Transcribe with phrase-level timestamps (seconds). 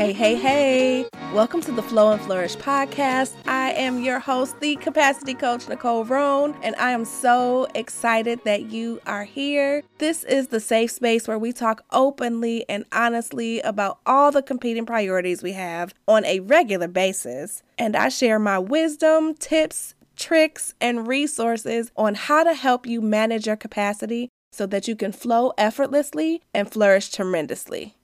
[0.00, 1.06] Hey, hey, hey.
[1.34, 3.34] Welcome to the Flow and Flourish podcast.
[3.46, 8.72] I am your host, the capacity coach, Nicole Roan, and I am so excited that
[8.72, 9.82] you are here.
[9.98, 14.86] This is the safe space where we talk openly and honestly about all the competing
[14.86, 17.62] priorities we have on a regular basis.
[17.76, 23.46] And I share my wisdom, tips, tricks, and resources on how to help you manage
[23.46, 27.96] your capacity so that you can flow effortlessly and flourish tremendously.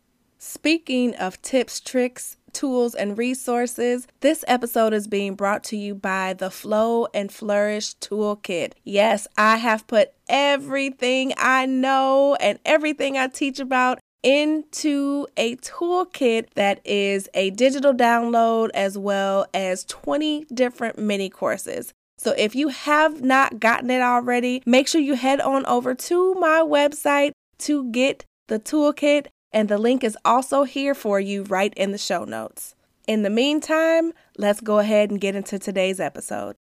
[0.48, 6.34] Speaking of tips, tricks, tools, and resources, this episode is being brought to you by
[6.34, 8.74] the Flow and Flourish Toolkit.
[8.84, 16.50] Yes, I have put everything I know and everything I teach about into a toolkit
[16.54, 21.92] that is a digital download as well as 20 different mini courses.
[22.18, 26.34] So if you have not gotten it already, make sure you head on over to
[26.34, 29.26] my website to get the toolkit
[29.56, 32.74] and the link is also here for you right in the show notes.
[33.08, 36.56] In the meantime, let's go ahead and get into today's episode.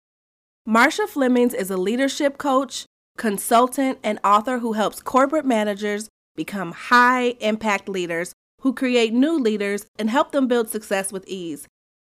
[0.65, 2.85] Marsha Flemmings is a leadership coach,
[3.17, 6.07] consultant, and author who helps corporate managers
[6.37, 11.67] become high impact leaders who create new leaders and help them build success with ease.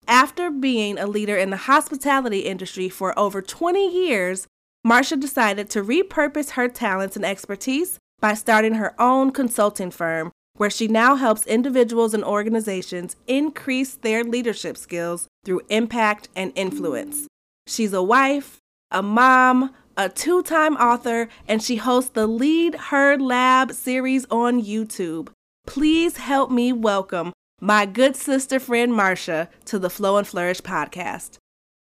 [0.08, 4.46] After being a leader in the hospitality industry for over 20 years,
[4.86, 10.70] Marsha decided to repurpose her talents and expertise by starting her own consulting firm where
[10.70, 17.28] she now helps individuals and organizations increase their leadership skills through impact and influence.
[17.68, 18.60] She's a wife,
[18.92, 24.62] a mom, a two time author, and she hosts the Lead Her Lab series on
[24.62, 25.30] YouTube.
[25.66, 31.38] Please help me welcome my good sister friend Marsha to the Flow and Flourish podcast.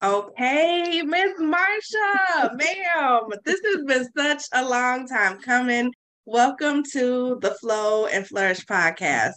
[0.03, 5.91] Okay, Miss Marsha, ma'am, this has been such a long time coming.
[6.29, 9.35] Welcome to the Flow and Flourish podcast.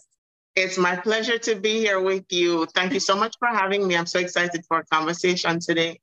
[0.56, 2.66] It's my pleasure to be here with you.
[2.74, 3.96] Thank you so much for having me.
[3.96, 6.00] I'm so excited for a conversation today.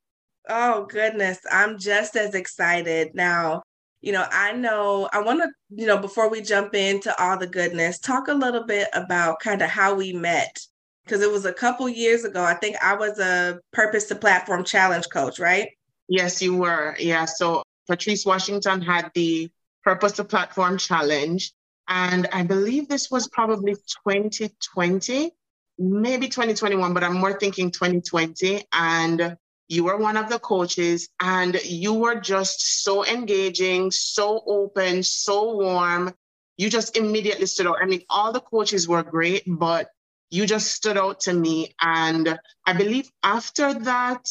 [0.48, 1.40] Oh, goodness.
[1.52, 3.10] I'm just as excited.
[3.12, 3.64] Now,
[4.00, 7.46] you know, I know I want to, you know, before we jump into all the
[7.46, 10.58] goodness, talk a little bit about kind of how we met.
[11.04, 12.42] Because it was a couple years ago.
[12.42, 15.68] I think I was a Purpose to Platform Challenge coach, right?
[16.08, 16.96] Yes, you were.
[16.98, 17.26] Yeah.
[17.26, 19.50] So Patrice Washington had the
[19.88, 21.50] Purpose to Platform Challenge.
[21.88, 25.30] And I believe this was probably 2020,
[25.78, 28.64] maybe 2021, but I'm more thinking 2020.
[28.70, 35.02] And you were one of the coaches, and you were just so engaging, so open,
[35.02, 36.12] so warm.
[36.58, 37.78] You just immediately stood out.
[37.80, 39.88] I mean, all the coaches were great, but
[40.28, 41.74] you just stood out to me.
[41.80, 44.26] And I believe after that,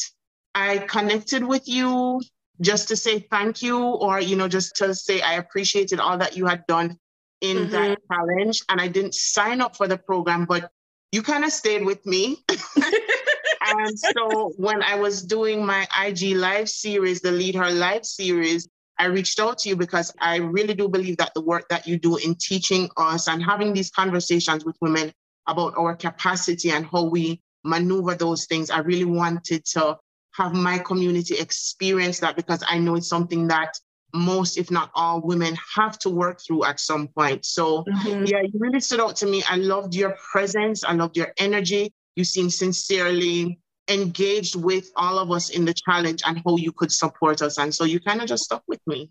[0.54, 2.20] I connected with you
[2.60, 6.36] just to say thank you or you know just to say i appreciated all that
[6.36, 6.98] you had done
[7.40, 7.70] in mm-hmm.
[7.70, 10.70] that challenge and i didn't sign up for the program but
[11.12, 16.68] you kind of stayed with me and so when i was doing my ig live
[16.68, 20.88] series the lead her live series i reached out to you because i really do
[20.88, 24.76] believe that the work that you do in teaching us and having these conversations with
[24.80, 25.12] women
[25.46, 29.96] about our capacity and how we maneuver those things i really wanted to
[30.38, 33.78] have my community experience that because I know it's something that
[34.14, 37.44] most, if not all, women have to work through at some point.
[37.44, 38.24] So, mm-hmm.
[38.24, 39.42] yeah, you really stood out to me.
[39.48, 41.92] I loved your presence, I loved your energy.
[42.16, 46.92] You seemed sincerely engaged with all of us in the challenge and how you could
[46.92, 47.58] support us.
[47.58, 49.10] And so you kind of just stuck with me.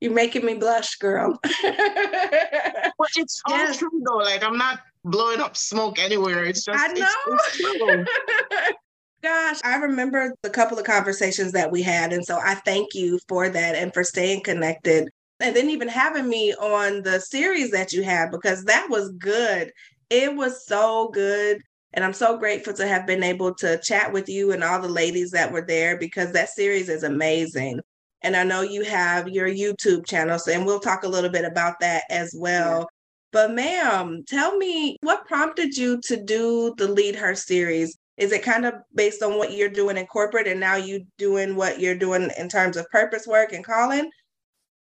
[0.00, 1.38] You're making me blush, girl.
[1.42, 3.78] but it's all yes.
[3.78, 4.18] true though.
[4.18, 6.44] Like I'm not blowing up smoke anywhere.
[6.44, 7.08] It's just I know.
[7.28, 8.78] It's, it's
[9.24, 12.12] Gosh, I remember the couple of conversations that we had.
[12.12, 15.08] And so I thank you for that and for staying connected.
[15.40, 19.72] And then even having me on the series that you had, because that was good.
[20.10, 21.62] It was so good.
[21.94, 24.88] And I'm so grateful to have been able to chat with you and all the
[24.88, 27.80] ladies that were there because that series is amazing.
[28.20, 31.46] And I know you have your YouTube channel, so, and we'll talk a little bit
[31.46, 32.80] about that as well.
[32.80, 32.84] Yeah.
[33.32, 37.96] But, ma'am, tell me what prompted you to do the Lead Her series?
[38.16, 41.56] Is it kind of based on what you're doing in corporate and now you doing
[41.56, 44.10] what you're doing in terms of purpose work and calling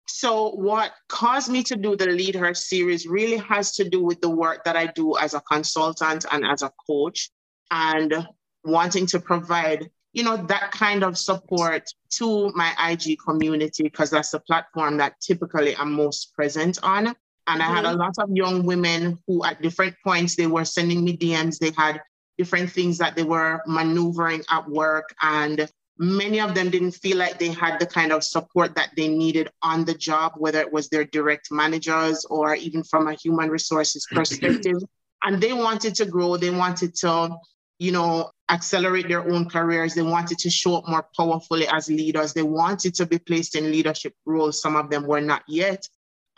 [0.07, 4.19] so what caused me to do the lead her series really has to do with
[4.21, 7.29] the work that i do as a consultant and as a coach
[7.69, 8.27] and
[8.63, 14.31] wanting to provide you know that kind of support to my ig community because that's
[14.31, 17.15] the platform that typically i'm most present on and
[17.47, 17.61] mm-hmm.
[17.61, 17.99] i had a mm-hmm.
[17.99, 22.01] lot of young women who at different points they were sending me dms they had
[22.41, 25.07] different things that they were maneuvering at work.
[25.21, 29.07] And many of them didn't feel like they had the kind of support that they
[29.07, 33.49] needed on the job, whether it was their direct managers or even from a human
[33.51, 34.79] resources perspective.
[35.23, 36.35] and they wanted to grow.
[36.35, 37.37] They wanted to,
[37.77, 39.93] you know, accelerate their own careers.
[39.93, 42.33] They wanted to show up more powerfully as leaders.
[42.33, 44.59] They wanted to be placed in leadership roles.
[44.59, 45.87] Some of them were not yet.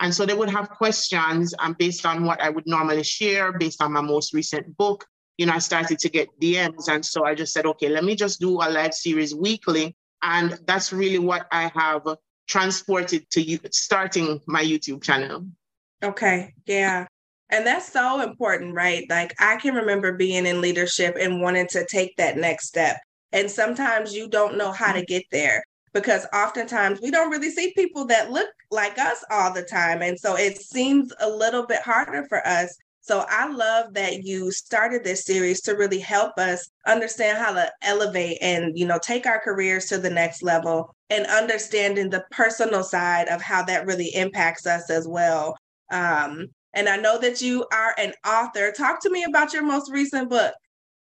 [0.01, 3.81] And so they would have questions and based on what I would normally share, based
[3.81, 5.05] on my most recent book,
[5.37, 6.87] you know, I started to get DMs.
[6.87, 9.95] And so I just said, okay, let me just do a live series weekly.
[10.21, 12.03] And that's really what I have
[12.47, 15.47] transported to you, starting my YouTube channel.
[16.03, 16.53] Okay.
[16.65, 17.07] Yeah.
[17.49, 19.05] And that's so important, right?
[19.09, 22.97] Like I can remember being in leadership and wanting to take that next step.
[23.31, 25.05] And sometimes you don't know how to mm-hmm.
[25.05, 25.63] get there
[25.93, 30.01] because oftentimes we don't really see people that look like us all the time.
[30.01, 34.49] And so it seems a little bit harder for us so I love that you
[34.49, 39.25] started this series to really help us understand how to elevate and, you know, take
[39.25, 44.15] our careers to the next level and understanding the personal side of how that really
[44.15, 45.57] impacts us as well.
[45.91, 48.71] Um, and I know that you are an author.
[48.71, 50.53] Talk to me about your most recent book.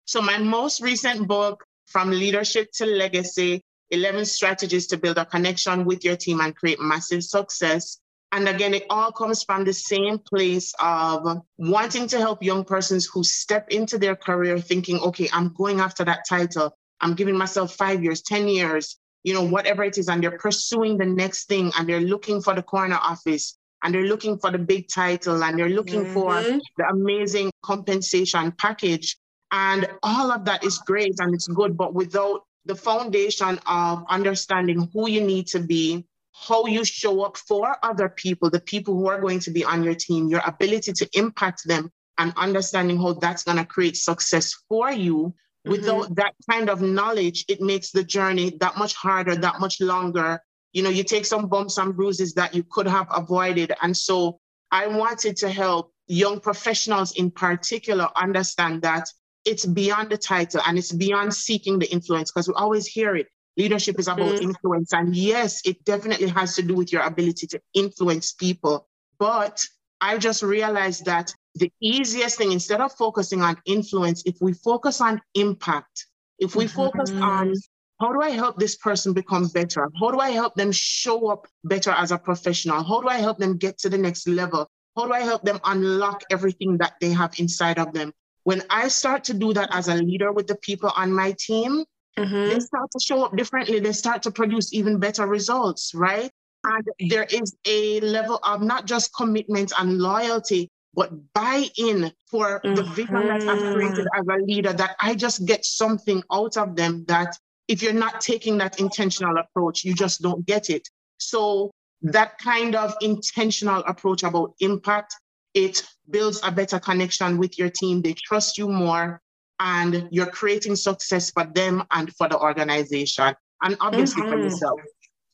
[0.05, 3.61] So my most recent book, From Leadership to Legacy,
[3.91, 7.99] 11 strategies to build a connection with your team and create massive success
[8.33, 13.07] and again, it all comes from the same place of wanting to help young persons
[13.07, 16.77] who step into their career thinking, okay, I'm going after that title.
[17.01, 20.09] I'm giving myself five years, 10 years, you know, whatever it is.
[20.09, 24.03] And they're pursuing the next thing and they're looking for the corner office and they're
[24.03, 26.13] looking for the big title and they're looking mm-hmm.
[26.13, 29.17] for the amazing compensation package.
[29.53, 34.91] And all of that is great and it's good, but without the foundation of understanding
[34.93, 36.05] who you need to be,
[36.47, 39.83] how you show up for other people, the people who are going to be on
[39.83, 44.55] your team, your ability to impact them, and understanding how that's going to create success
[44.69, 45.35] for you.
[45.67, 45.71] Mm-hmm.
[45.71, 50.41] Without that kind of knowledge, it makes the journey that much harder, that much longer.
[50.73, 53.73] You know, you take some bumps and bruises that you could have avoided.
[53.83, 54.39] And so
[54.71, 59.07] I wanted to help young professionals in particular understand that
[59.45, 63.29] it's beyond the title and it's beyond seeking the influence because we always hear it
[63.59, 64.51] Leadership is about mm-hmm.
[64.51, 64.93] influence.
[64.93, 68.87] And yes, it definitely has to do with your ability to influence people.
[69.19, 69.63] But
[70.01, 75.01] I just realized that the easiest thing, instead of focusing on influence, if we focus
[75.01, 76.07] on impact,
[76.39, 76.77] if we mm-hmm.
[76.77, 77.53] focus on
[78.01, 79.91] how do I help this person become better?
[79.99, 82.85] How do I help them show up better as a professional?
[82.85, 84.69] How do I help them get to the next level?
[84.97, 88.13] How do I help them unlock everything that they have inside of them?
[88.45, 91.85] When I start to do that as a leader with the people on my team,
[92.19, 92.51] mm-hmm.
[92.51, 93.81] they start to show up differently.
[93.81, 96.31] They start to produce even better results, right?
[96.65, 102.61] And there is a level of not just commitment and loyalty, but buy in for
[102.61, 102.75] mm-hmm.
[102.75, 104.31] the vision that I've created mm-hmm.
[104.31, 107.39] as a leader, that I just get something out of them that
[107.69, 110.89] if you're not taking that intentional approach, you just don't get it.
[111.19, 111.71] So,
[112.03, 115.15] that kind of intentional approach about impact,
[115.55, 118.03] it builds a better connection with your team.
[118.03, 119.21] They trust you more
[119.61, 124.33] and you're creating success for them and for the organization and obviously mm-hmm.
[124.33, 124.81] for yourself.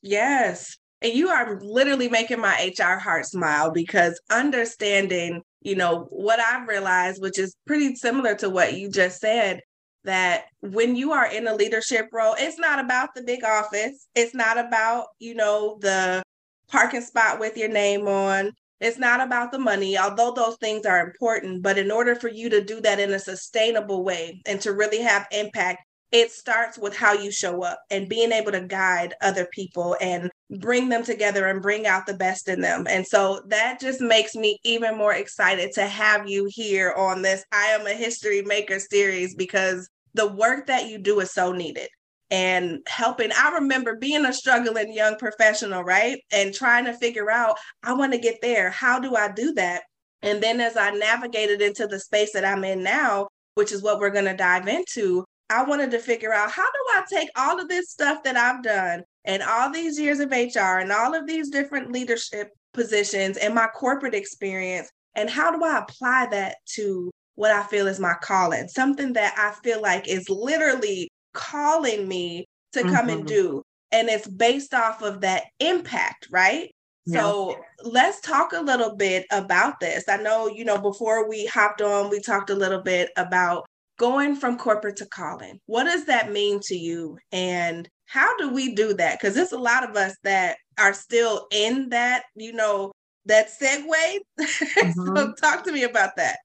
[0.02, 0.76] Yes.
[1.02, 6.66] And you are literally making my HR heart smile because understanding, you know, what I've
[6.68, 9.60] realized, which is pretty similar to what you just said,
[10.04, 14.06] that when you are in a leadership role, it's not about the big office.
[14.14, 16.22] It's not about, you know, the
[16.68, 18.52] parking spot with your name on.
[18.80, 21.62] It's not about the money, although those things are important.
[21.62, 25.00] But in order for you to do that in a sustainable way and to really
[25.00, 25.80] have impact,
[26.12, 30.30] it starts with how you show up and being able to guide other people and
[30.58, 32.86] bring them together and bring out the best in them.
[32.88, 37.44] And so that just makes me even more excited to have you here on this
[37.50, 41.88] I Am a History Maker series because the work that you do is so needed
[42.34, 43.30] and helping.
[43.30, 46.18] I remember being a struggling young professional, right?
[46.32, 48.70] And trying to figure out, I want to get there.
[48.70, 49.82] How do I do that?
[50.20, 54.00] And then as I navigated into the space that I'm in now, which is what
[54.00, 57.60] we're going to dive into, I wanted to figure out how do I take all
[57.60, 61.28] of this stuff that I've done and all these years of HR and all of
[61.28, 67.12] these different leadership positions and my corporate experience, and how do I apply that to
[67.36, 68.66] what I feel is my calling?
[68.66, 73.10] Something that I feel like is literally calling me to come mm-hmm.
[73.10, 73.62] and do.
[73.92, 76.70] And it's based off of that impact, right?
[77.06, 77.20] Yeah.
[77.20, 80.04] So let's talk a little bit about this.
[80.08, 83.66] I know, you know, before we hopped on, we talked a little bit about
[83.98, 85.60] going from corporate to calling.
[85.66, 87.18] What does that mean to you?
[87.30, 89.18] And how do we do that?
[89.20, 92.92] Because there's a lot of us that are still in that, you know,
[93.26, 94.18] that segue.
[94.84, 95.16] Mm-hmm.
[95.16, 96.38] so talk to me about that.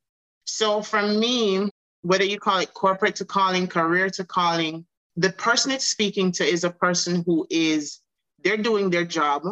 [0.46, 1.70] So for me,
[2.02, 6.44] whether you call it corporate to calling, career to calling, the person it's speaking to
[6.44, 8.00] is a person who is,
[8.44, 9.44] they're doing their job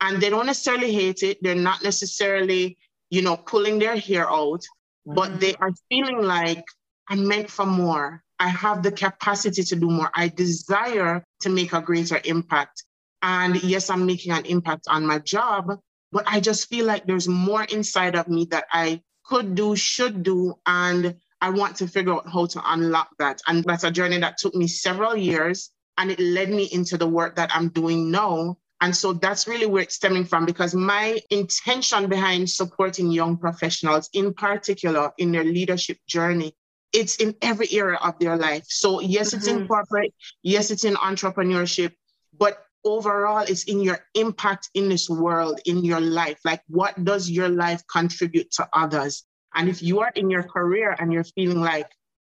[0.00, 1.38] and they don't necessarily hate it.
[1.42, 2.76] They're not necessarily,
[3.10, 4.62] you know, pulling their hair out,
[5.06, 5.38] but mm-hmm.
[5.38, 6.64] they are feeling like
[7.08, 8.22] I'm meant for more.
[8.40, 10.10] I have the capacity to do more.
[10.14, 12.82] I desire to make a greater impact.
[13.22, 15.78] And yes, I'm making an impact on my job,
[16.10, 20.24] but I just feel like there's more inside of me that I could do, should
[20.24, 23.40] do, and I want to figure out how to unlock that.
[23.48, 27.06] And that's a journey that took me several years and it led me into the
[27.06, 28.56] work that I'm doing now.
[28.80, 34.08] And so that's really where it's stemming from because my intention behind supporting young professionals,
[34.12, 36.54] in particular in their leadership journey,
[36.92, 38.64] it's in every area of their life.
[38.68, 39.36] So, yes, mm-hmm.
[39.38, 39.66] it's in mm-hmm.
[39.66, 41.92] corporate, yes, it's in entrepreneurship,
[42.38, 46.38] but overall, it's in your impact in this world, in your life.
[46.44, 49.24] Like, what does your life contribute to others?
[49.54, 51.88] And if you are in your career and you're feeling like,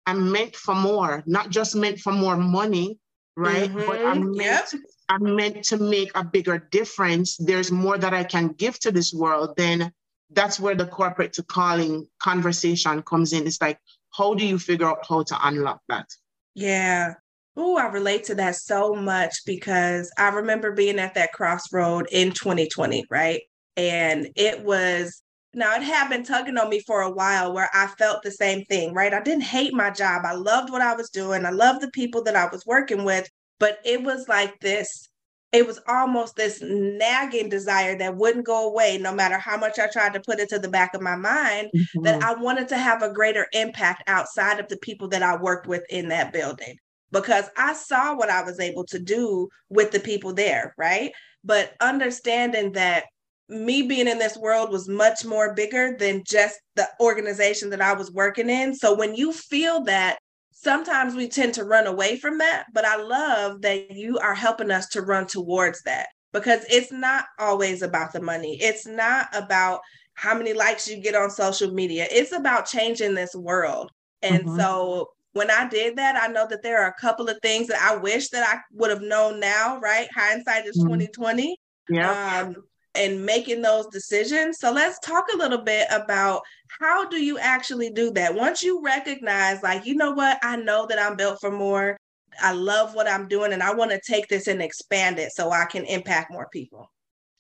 [0.06, 2.98] I'm meant for more, not just meant for more money,
[3.36, 3.70] right?
[3.70, 3.86] Mm-hmm.
[3.86, 4.82] But I'm meant, yep.
[5.08, 7.36] I'm meant to make a bigger difference.
[7.36, 9.56] There's more that I can give to this world.
[9.56, 9.92] Then
[10.30, 13.46] that's where the corporate to calling conversation comes in.
[13.46, 13.78] It's like,
[14.12, 16.06] how do you figure out how to unlock that?
[16.54, 17.14] Yeah.
[17.56, 22.30] Oh, I relate to that so much because I remember being at that crossroad in
[22.32, 23.42] 2020, right?
[23.76, 25.22] And it was
[25.54, 28.64] now it had been tugging on me for a while where I felt the same
[28.66, 29.12] thing, right?
[29.12, 30.22] I didn't hate my job.
[30.24, 31.44] I loved what I was doing.
[31.44, 33.28] I loved the people that I was working with,
[33.58, 35.10] but it was like this
[35.52, 39.88] it was almost this nagging desire that wouldn't go away no matter how much I
[39.88, 42.02] tried to put it to the back of my mind mm-hmm.
[42.02, 45.66] that I wanted to have a greater impact outside of the people that I worked
[45.66, 46.76] with in that building
[47.10, 51.10] because I saw what I was able to do with the people there, right?
[51.42, 53.04] But understanding that
[53.50, 57.92] me being in this world was much more bigger than just the organization that I
[57.92, 58.74] was working in.
[58.74, 60.18] So when you feel that,
[60.52, 62.66] sometimes we tend to run away from that.
[62.72, 67.24] But I love that you are helping us to run towards that because it's not
[67.38, 68.58] always about the money.
[68.60, 69.80] It's not about
[70.14, 72.06] how many likes you get on social media.
[72.10, 73.90] It's about changing this world.
[74.22, 74.60] And mm-hmm.
[74.60, 77.80] so when I did that, I know that there are a couple of things that
[77.80, 80.08] I wish that I would have known now, right?
[80.14, 80.88] Hindsight is mm-hmm.
[80.88, 81.56] 2020.
[81.88, 82.42] Yeah.
[82.42, 82.56] Um,
[82.94, 84.58] and making those decisions.
[84.58, 86.42] So let's talk a little bit about
[86.80, 88.34] how do you actually do that?
[88.34, 91.96] Once you recognize like, you know what, I know that I'm built for more.
[92.40, 95.50] I love what I'm doing and I want to take this and expand it so
[95.50, 96.90] I can impact more people.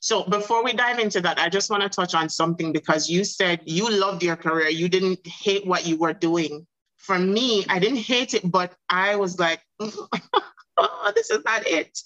[0.00, 3.22] So before we dive into that, I just want to touch on something because you
[3.22, 4.68] said you loved your career.
[4.68, 6.66] You didn't hate what you were doing.
[6.96, 11.98] For me, I didn't hate it, but I was like, oh, this is not it.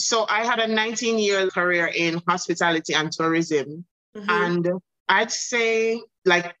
[0.00, 3.84] So I had a 19 year career in hospitality and tourism.
[4.16, 4.30] Mm-hmm.
[4.30, 4.68] And
[5.08, 6.54] I'd say like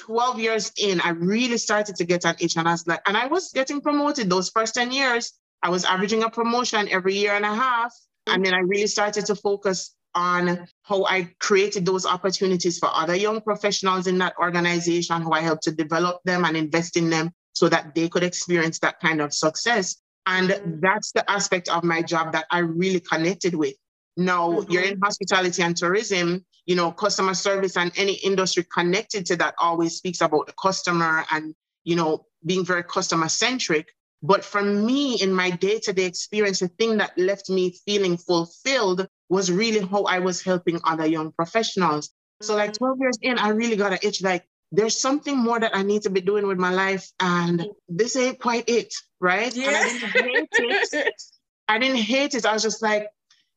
[0.00, 2.56] 12 years in, I really started to get an itch.
[2.56, 5.32] And I was like, and I was getting promoted those first 10 years.
[5.62, 7.92] I was averaging a promotion every year and a half.
[8.26, 13.14] And then I really started to focus on how I created those opportunities for other
[13.14, 17.32] young professionals in that organization, how I helped to develop them and invest in them
[17.54, 19.96] so that they could experience that kind of success.
[20.26, 23.74] And that's the aspect of my job that I really connected with.
[24.16, 24.70] Now, mm-hmm.
[24.70, 29.54] you're in hospitality and tourism, you know, customer service and any industry connected to that
[29.58, 33.88] always speaks about the customer and, you know, being very customer centric.
[34.22, 38.16] But for me, in my day to day experience, the thing that left me feeling
[38.16, 42.10] fulfilled was really how I was helping other young professionals.
[42.42, 42.84] So, like mm-hmm.
[42.84, 46.02] 12 years in, I really got an itch like, there's something more that I need
[46.02, 49.54] to be doing with my life, and this ain't quite it, right?
[49.54, 49.68] Yeah.
[49.68, 51.22] I didn't hate it.
[51.68, 52.46] I didn't hate it.
[52.46, 53.06] I was just like,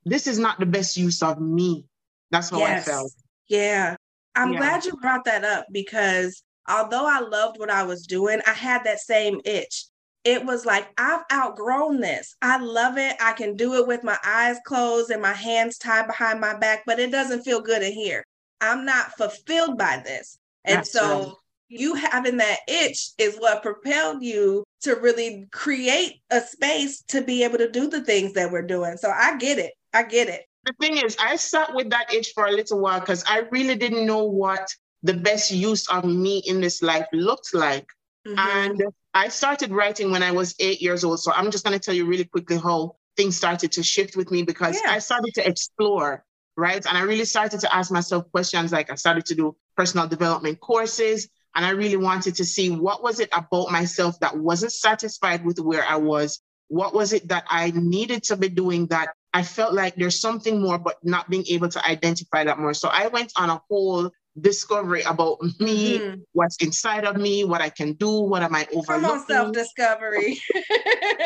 [0.03, 1.86] this is not the best use of me.
[2.31, 2.88] That's how yes.
[2.88, 3.12] I felt.
[3.48, 3.95] Yeah.
[4.36, 4.60] I'm yeah.
[4.60, 8.84] glad you brought that up because although I loved what I was doing, I had
[8.84, 9.86] that same itch.
[10.25, 12.36] It was like, I've outgrown this.
[12.41, 13.15] I love it.
[13.22, 16.84] I can do it with my eyes closed and my hands tied behind my back,
[16.86, 18.25] but it doesn't feel good in here.
[18.60, 20.39] I'm not fulfilled by this.
[20.65, 21.34] And That's so right.
[21.69, 27.43] you having that itch is what propelled you to really create a space to be
[27.43, 28.98] able to do the things that we're doing.
[28.98, 29.74] So I get it.
[29.93, 30.45] I get it.
[30.65, 33.75] The thing is, I sat with that itch for a little while because I really
[33.75, 34.67] didn't know what
[35.03, 37.86] the best use of me in this life looked like.
[38.27, 38.39] Mm-hmm.
[38.39, 41.19] And I started writing when I was eight years old.
[41.19, 44.31] So I'm just going to tell you really quickly how things started to shift with
[44.31, 44.91] me because yeah.
[44.91, 46.25] I started to explore
[46.57, 46.86] right?
[46.86, 50.60] And I really started to ask myself questions like I started to do personal development
[50.60, 51.29] courses.
[51.55, 55.60] And I really wanted to see what was it about myself that wasn't satisfied with
[55.60, 56.41] where I was?
[56.67, 60.62] What was it that I needed to be doing that I felt like there's something
[60.62, 62.74] more, but not being able to identify that more.
[62.74, 66.22] So I went on a whole discovery about me, mm-hmm.
[66.32, 69.10] what's inside of me, what I can do, what am I overlooking.
[69.10, 70.41] Come on, self-discovery.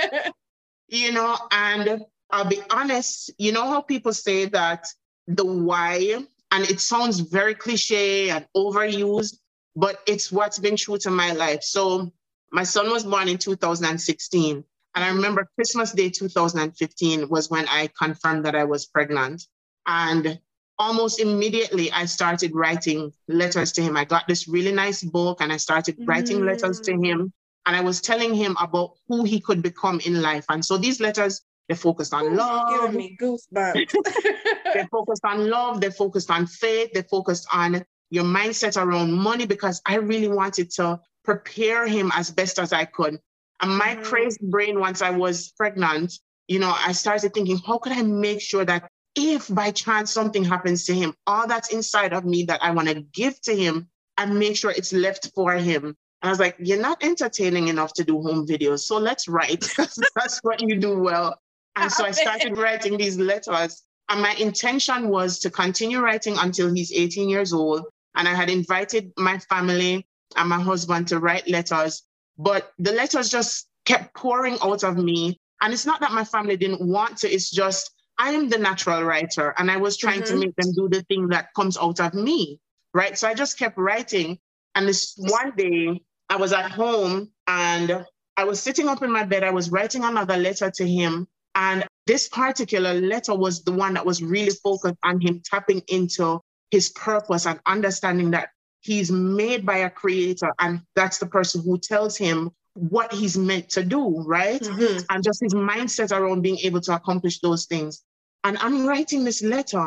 [0.88, 2.01] you know, and
[2.32, 4.88] I'll be honest, you know how people say that
[5.27, 9.38] the why, and it sounds very cliche and overused,
[9.75, 11.63] but it's what's been true to my life.
[11.63, 12.12] So
[12.51, 14.63] my son was born in 2016.
[14.96, 19.44] And I remember Christmas Day 2015 was when I confirmed that I was pregnant.
[19.86, 20.39] And
[20.79, 23.96] almost immediately, I started writing letters to him.
[23.96, 26.46] I got this really nice book and I started writing mm.
[26.48, 27.06] letters to mm.
[27.06, 27.34] him.
[27.65, 30.46] And I was telling him about who he could become in life.
[30.50, 32.70] And so these letters, they focused on Ooh, love.
[32.70, 33.94] Giving me goosebumps.
[34.74, 35.80] they focused on love.
[35.80, 36.90] They focused on faith.
[36.94, 42.32] They're focused on your mindset around money because I really wanted to prepare him as
[42.32, 43.20] best as I could.
[43.62, 44.04] And my mm-hmm.
[44.04, 46.14] crazy brain, once I was pregnant,
[46.48, 50.44] you know, I started thinking, how could I make sure that if by chance something
[50.44, 53.90] happens to him, all that's inside of me that I want to give to him,
[54.18, 55.86] and make sure it's left for him.
[55.86, 58.80] And I was like, you're not entertaining enough to do home videos.
[58.80, 61.40] So let's write because that's what you do well.
[61.76, 63.84] And so I started writing these letters.
[64.10, 67.86] And my intention was to continue writing until he's 18 years old.
[68.16, 72.04] And I had invited my family and my husband to write letters,
[72.38, 75.40] but the letters just kept pouring out of me.
[75.62, 79.04] And it's not that my family didn't want to, it's just I am the natural
[79.04, 80.40] writer and I was trying mm-hmm.
[80.40, 82.60] to make them do the thing that comes out of me.
[82.94, 83.18] Right.
[83.18, 84.40] So I just kept writing.
[84.76, 88.06] And this one day I was at home and
[88.38, 89.44] I was sitting up in my bed.
[89.44, 91.28] I was writing another letter to him.
[91.56, 96.41] And this particular letter was the one that was really focused on him tapping into
[96.72, 98.50] his purpose and understanding that
[98.82, 103.70] he's made by a creator and that's the person who tells him what he's meant
[103.70, 105.00] to do right mm-hmm.
[105.10, 108.03] and just his mindset around being able to accomplish those things
[108.44, 109.79] and i'm writing this letter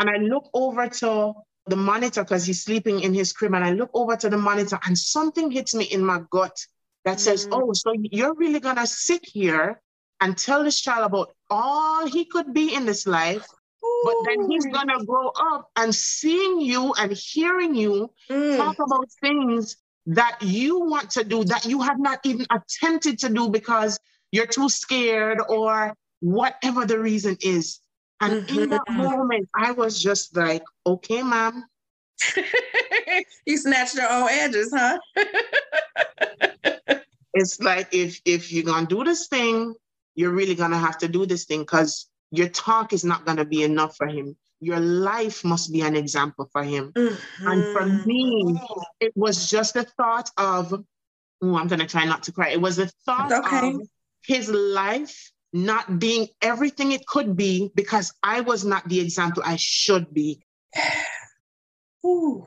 [0.00, 1.32] and i look over to
[1.66, 4.78] the monitor because he's sleeping in his crib and i look over to the monitor
[4.84, 6.56] and something hits me in my gut
[7.04, 7.20] that mm-hmm.
[7.20, 9.80] says oh so you're really gonna sit here
[10.20, 13.46] and tell this child about all he could be in this life
[14.04, 18.56] but then he's gonna grow up and seeing you and hearing you mm.
[18.56, 23.28] talk about things that you want to do that you have not even attempted to
[23.28, 23.98] do because
[24.32, 27.80] you're too scared or whatever the reason is.
[28.20, 28.58] And mm-hmm.
[28.58, 29.02] in that mm-hmm.
[29.02, 31.64] moment, I was just like, okay, mom.
[33.46, 34.98] you snatched your own edges, huh?
[37.34, 39.74] it's like if if you're gonna do this thing,
[40.20, 43.44] you're really gonna have to do this thing because your talk is not going to
[43.44, 44.36] be enough for him.
[44.60, 46.92] Your life must be an example for him.
[46.92, 47.48] Mm-hmm.
[47.48, 48.06] And for mm-hmm.
[48.06, 48.60] me,
[49.00, 50.72] it was just the thought of,
[51.42, 52.50] oh, I'm going to try not to cry.
[52.50, 53.68] It was the thought okay.
[53.68, 53.80] of
[54.24, 59.56] his life not being everything it could be because I was not the example I
[59.56, 60.42] should be.
[62.06, 62.46] Ooh.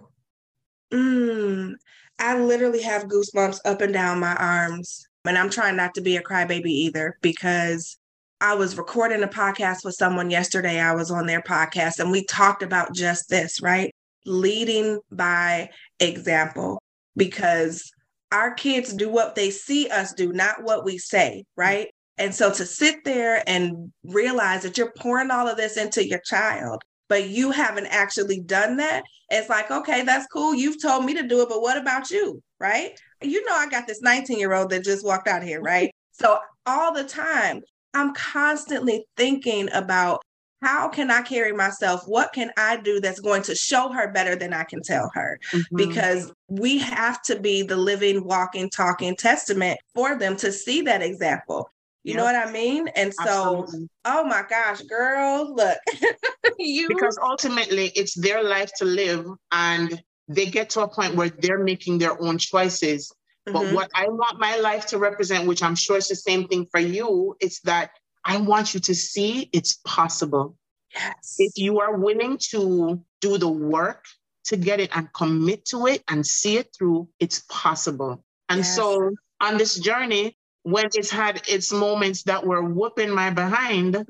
[0.94, 1.74] Mm.
[2.20, 5.08] I literally have goosebumps up and down my arms.
[5.26, 7.98] And I'm trying not to be a crybaby either because
[8.42, 10.80] I was recording a podcast with someone yesterday.
[10.80, 13.94] I was on their podcast and we talked about just this, right?
[14.26, 16.82] Leading by example,
[17.16, 17.90] because
[18.34, 21.88] our kids do what they see us do, not what we say, right?
[22.18, 26.22] And so to sit there and realize that you're pouring all of this into your
[26.26, 30.54] child, but you haven't actually done that, it's like, okay, that's cool.
[30.54, 32.92] You've told me to do it, but what about you, right?
[33.24, 35.92] You know, I got this 19 year old that just walked out here, right?
[36.12, 37.62] So all the time,
[37.94, 40.22] I'm constantly thinking about
[40.64, 42.04] how can I carry myself?
[42.08, 45.40] What can I do that's going to show her better than I can tell her?
[45.52, 45.76] Mm-hmm.
[45.76, 51.02] Because we have to be the living, walking, talking testament for them to see that
[51.02, 51.70] example.
[52.04, 52.18] You yep.
[52.18, 52.88] know what I mean?
[52.96, 53.90] And so, Absolutely.
[54.06, 55.78] oh my gosh, girl, look,
[56.58, 61.30] you because ultimately it's their life to live and they get to a point where
[61.30, 63.14] they're making their own choices.
[63.46, 63.76] But mm-hmm.
[63.76, 66.80] what I want my life to represent, which I'm sure is the same thing for
[66.80, 67.92] you, is that
[68.24, 70.56] I want you to see it's possible.
[70.94, 71.36] Yes.
[71.40, 74.06] If you are willing to do the work
[74.46, 78.24] to get it and commit to it and see it through, it's possible.
[78.50, 78.76] And yes.
[78.76, 83.96] so on this journey, when it's had its moments that were whooping my behind,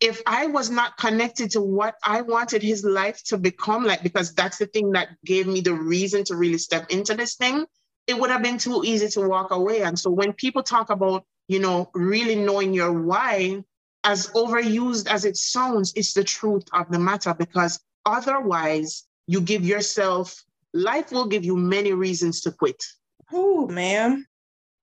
[0.00, 4.34] if I was not connected to what I wanted his life to become like, because
[4.34, 7.64] that's the thing that gave me the reason to really step into this thing,
[8.06, 9.82] it would have been too easy to walk away.
[9.82, 13.64] And so when people talk about, you know, really knowing your why,
[14.04, 19.64] as overused as it sounds, it's the truth of the matter because otherwise you give
[19.64, 22.84] yourself, life will give you many reasons to quit.
[23.32, 24.26] Oh, ma'am.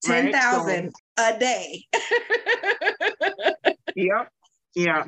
[0.04, 0.92] 10,000 right?
[1.18, 1.86] so, a day.
[3.96, 4.30] yep.
[4.76, 5.06] Yeah.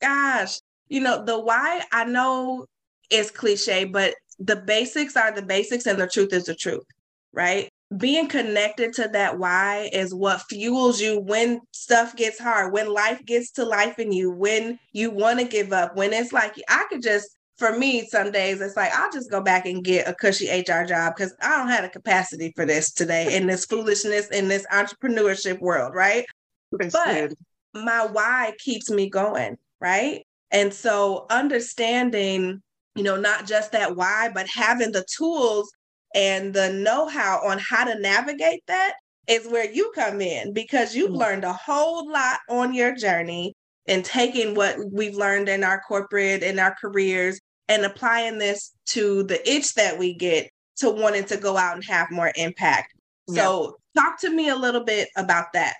[0.00, 2.66] Gosh, you know, the why I know
[3.10, 6.84] is cliche, but the basics are the basics and the truth is the truth,
[7.32, 7.68] right?
[7.96, 13.24] Being connected to that why is what fuels you when stuff gets hard, when life
[13.26, 16.86] gets to life in you, when you want to give up, when it's like I
[16.88, 20.14] could just for me, some days it's like I'll just go back and get a
[20.14, 24.28] cushy HR job because I don't have the capacity for this today in this foolishness
[24.28, 26.24] in this entrepreneurship world, right?
[26.72, 27.34] That's but good.
[27.74, 30.24] My why keeps me going, right?
[30.50, 32.62] And so understanding,
[32.94, 35.70] you know, not just that why, but having the tools
[36.14, 38.94] and the know-how on how to navigate that
[39.28, 41.20] is where you come in because you've mm-hmm.
[41.20, 43.54] learned a whole lot on your journey
[43.86, 49.22] and taking what we've learned in our corporate and our careers and applying this to
[49.24, 52.92] the itch that we get to wanting to go out and have more impact.
[53.28, 55.74] So, talk to me a little bit about that.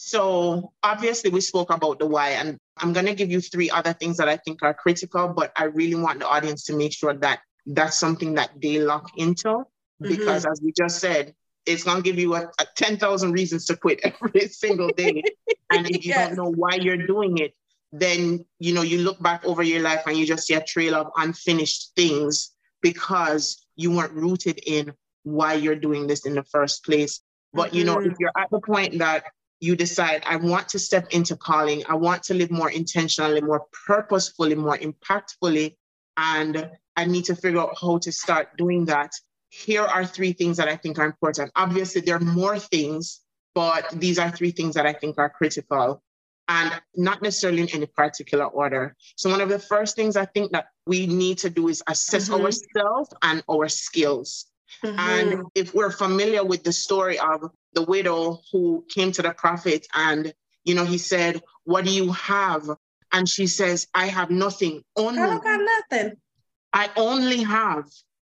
[0.00, 3.92] So, obviously, we spoke about the why, and I'm going to give you three other
[3.92, 7.14] things that I think are critical, but I really want the audience to make sure
[7.14, 9.64] that that's something that they lock into
[10.00, 10.52] because, mm-hmm.
[10.52, 11.34] as we just said,
[11.66, 15.20] it's going to give you a, a 10,000 reasons to quit every single day.
[15.72, 16.28] and if you yes.
[16.28, 17.54] don't know why you're doing it,
[17.90, 20.94] then you know you look back over your life and you just see a trail
[20.94, 22.50] of unfinished things
[22.82, 24.92] because you weren't rooted in
[25.24, 27.20] why you're doing this in the first place.
[27.52, 27.76] But mm-hmm.
[27.76, 28.14] you know, if mm-hmm.
[28.20, 29.24] you're at the point that
[29.60, 33.66] you decide, I want to step into calling, I want to live more intentionally, more
[33.86, 35.76] purposefully, more impactfully,
[36.16, 39.12] and I need to figure out how to start doing that.
[39.50, 41.52] Here are three things that I think are important.
[41.56, 43.20] Obviously, there are more things,
[43.54, 46.02] but these are three things that I think are critical
[46.48, 48.96] and not necessarily in any particular order.
[49.16, 52.28] So, one of the first things I think that we need to do is assess
[52.28, 52.44] mm-hmm.
[52.44, 54.46] ourselves and our skills.
[54.84, 54.98] Mm-hmm.
[54.98, 59.86] And if we're familiar with the story of the widow who came to the prophet
[59.94, 60.32] and,
[60.64, 62.68] you know, he said, What do you have?
[63.12, 64.82] And she says, I have nothing.
[64.96, 66.16] Only I don't got nothing.
[66.72, 67.84] I only have,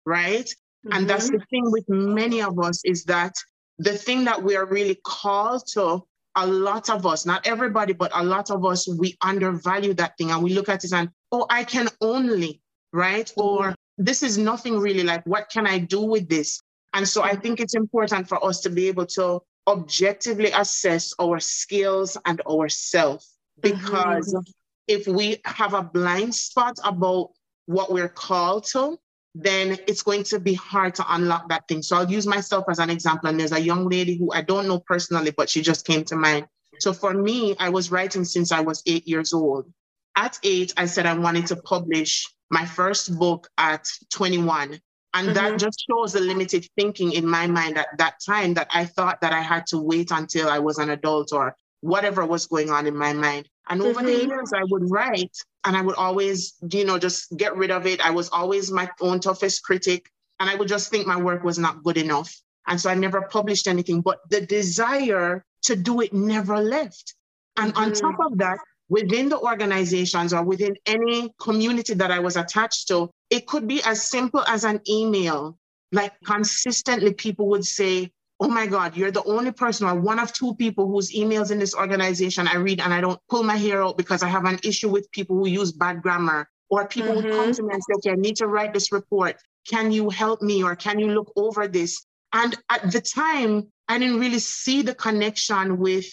[0.06, 0.46] right?
[0.46, 0.92] Mm-hmm.
[0.92, 1.38] And that's mm-hmm.
[1.38, 3.34] the thing with many of us is that
[3.78, 6.02] the thing that we are really called to
[6.36, 10.30] a lot of us, not everybody, but a lot of us, we undervalue that thing
[10.30, 12.60] and we look at it and, oh, I can only,
[12.92, 13.26] right?
[13.26, 13.40] Mm-hmm.
[13.40, 16.62] Or this is nothing really like, what can I do with this?
[16.94, 21.38] And so I think it's important for us to be able to objectively assess our
[21.40, 23.26] skills and ourself
[23.60, 24.50] because mm-hmm.
[24.86, 27.30] if we have a blind spot about
[27.66, 28.98] what we're called to,
[29.34, 31.82] then it's going to be hard to unlock that thing.
[31.82, 33.28] So I'll use myself as an example.
[33.28, 36.16] And there's a young lady who I don't know personally, but she just came to
[36.16, 36.46] mind.
[36.80, 39.70] So for me, I was writing since I was eight years old.
[40.16, 44.80] At eight, I said I wanted to publish my first book at 21.
[45.14, 45.34] And mm-hmm.
[45.34, 49.20] that just shows the limited thinking in my mind at that time that I thought
[49.22, 52.86] that I had to wait until I was an adult or whatever was going on
[52.86, 53.48] in my mind.
[53.68, 54.06] And over mm-hmm.
[54.06, 57.86] the years, I would write and I would always, you know, just get rid of
[57.86, 58.04] it.
[58.04, 60.10] I was always my own toughest critic.
[60.40, 62.34] And I would just think my work was not good enough.
[62.66, 67.14] And so I never published anything, but the desire to do it never left.
[67.56, 67.82] And mm-hmm.
[67.82, 68.58] on top of that,
[68.88, 73.82] within the organizations or within any community that I was attached to, it could be
[73.84, 75.58] as simple as an email.
[75.92, 80.32] Like consistently, people would say, oh my God, you're the only person or one of
[80.32, 83.82] two people whose emails in this organization I read and I don't pull my hair
[83.82, 86.48] out because I have an issue with people who use bad grammar.
[86.70, 87.28] Or people mm-hmm.
[87.28, 89.36] would come to me and say, okay, I need to write this report.
[89.66, 92.04] Can you help me or can you look over this?
[92.32, 96.06] And at the time, I didn't really see the connection with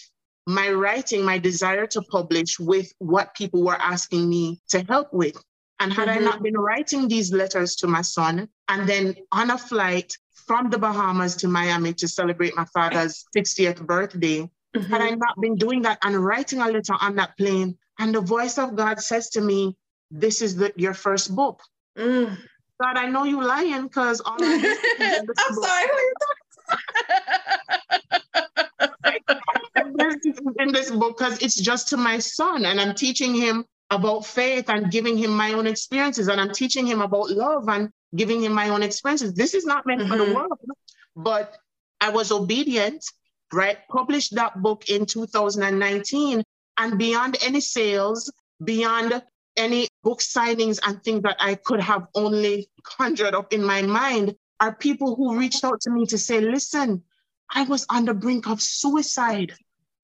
[0.46, 5.36] my writing, my desire to publish with what people were asking me to help with.
[5.80, 6.18] And had mm-hmm.
[6.18, 10.70] I not been writing these letters to my son, and then on a flight, from
[10.70, 14.48] the Bahamas to Miami to celebrate my father's 60th birthday.
[14.74, 14.92] Mm-hmm.
[14.92, 18.20] Had I not been doing that and writing a letter on that plane, and the
[18.20, 19.76] voice of God says to me,
[20.10, 21.60] This is the, your first book.
[21.98, 22.36] Mm.
[22.80, 26.14] God, I know you lying because all I'm sorry, who are you
[30.58, 34.68] in this book because it's just to my son and I'm teaching him about faith
[34.68, 38.52] and giving him my own experiences and I'm teaching him about love and giving him
[38.52, 39.34] my own experiences.
[39.34, 40.10] This is not meant mm-hmm.
[40.10, 40.34] for the mm-hmm.
[40.34, 40.58] world,
[41.14, 41.56] but
[42.00, 43.04] I was obedient,
[43.52, 43.78] right?
[43.88, 46.42] Published that book in 2019
[46.78, 48.32] and beyond any sales,
[48.62, 49.22] beyond
[49.56, 54.34] any book signings and things that I could have only conjured up in my mind
[54.60, 57.02] are people who reached out to me to say, listen,
[57.50, 59.54] I was on the brink of suicide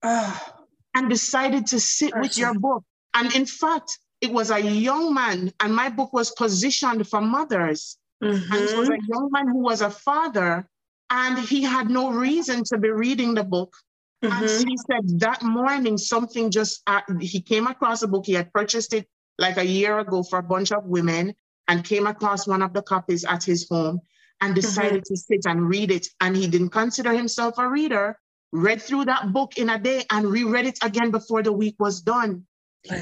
[0.95, 2.83] and decided to sit with your book.
[3.13, 7.97] And in fact, it was a young man, and my book was positioned for mothers.
[8.23, 8.53] Mm-hmm.
[8.53, 10.67] And it was a young man who was a father,
[11.09, 13.75] and he had no reason to be reading the book.
[14.23, 14.41] Mm-hmm.
[14.41, 18.25] And he said that morning, something just, uh, he came across a book.
[18.25, 21.35] He had purchased it like a year ago for a bunch of women
[21.67, 23.99] and came across one of the copies at his home
[24.41, 24.61] and mm-hmm.
[24.61, 25.13] decided mm-hmm.
[25.13, 26.07] to sit and read it.
[26.21, 28.17] And he didn't consider himself a reader,
[28.53, 32.01] read through that book in a day and reread it again before the week was
[32.01, 32.45] done.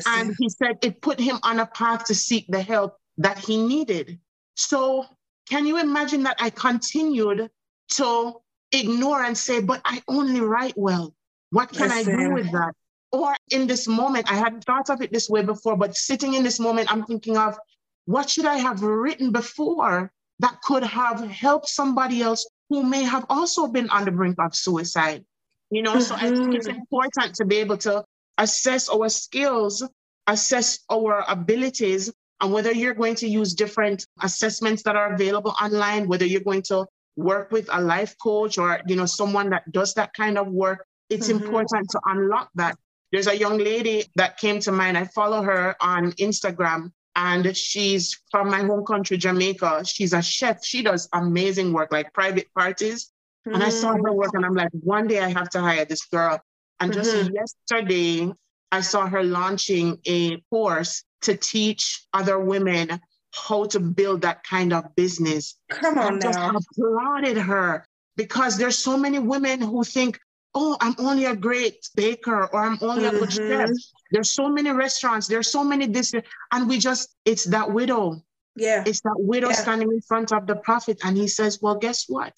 [0.08, 3.58] And he said it put him on a path to seek the help that he
[3.58, 4.18] needed.
[4.56, 5.06] So,
[5.50, 7.50] can you imagine that I continued
[7.96, 8.34] to
[8.72, 11.14] ignore and say, but I only write well?
[11.50, 11.92] What can.
[11.92, 12.74] I do with that?
[13.12, 16.44] Or in this moment, I hadn't thought of it this way before, but sitting in
[16.44, 17.58] this moment, I'm thinking of
[18.06, 23.26] what should I have written before that could have helped somebody else who may have
[23.30, 25.26] also been on the brink of suicide?
[25.72, 26.02] You know, mm-hmm.
[26.02, 26.80] so I think it's mm-hmm.
[26.80, 28.04] important to be able to
[28.38, 29.88] assess our skills,
[30.28, 36.08] assess our abilities, and whether you're going to use different assessments that are available online,
[36.08, 39.94] whether you're going to work with a life coach or you know someone that does
[39.94, 41.44] that kind of work it's mm-hmm.
[41.44, 42.76] important to unlock that
[43.12, 48.18] there's a young lady that came to mind i follow her on instagram and she's
[48.32, 53.12] from my home country jamaica she's a chef she does amazing work like private parties
[53.48, 53.54] mm-hmm.
[53.54, 56.06] and i saw her work and i'm like one day i have to hire this
[56.06, 56.40] girl
[56.80, 57.34] and just mm-hmm.
[57.34, 58.32] yesterday
[58.72, 63.00] i saw her launching a course to teach other women
[63.34, 65.56] how to build that kind of business.
[65.70, 66.56] Come on I just now.
[66.56, 67.86] applauded her
[68.18, 70.20] because there's so many women who think,
[70.54, 73.16] oh, I'm only a great baker or I'm only mm-hmm.
[73.16, 73.70] a good chef.
[73.70, 73.74] Mm-hmm.
[74.12, 76.14] There's so many restaurants, there's so many this,
[76.52, 78.22] and we just, it's that widow.
[78.58, 78.84] Yeah.
[78.86, 79.56] It's that widow yeah.
[79.56, 81.00] standing in front of the prophet.
[81.06, 82.34] And he says, well, guess what?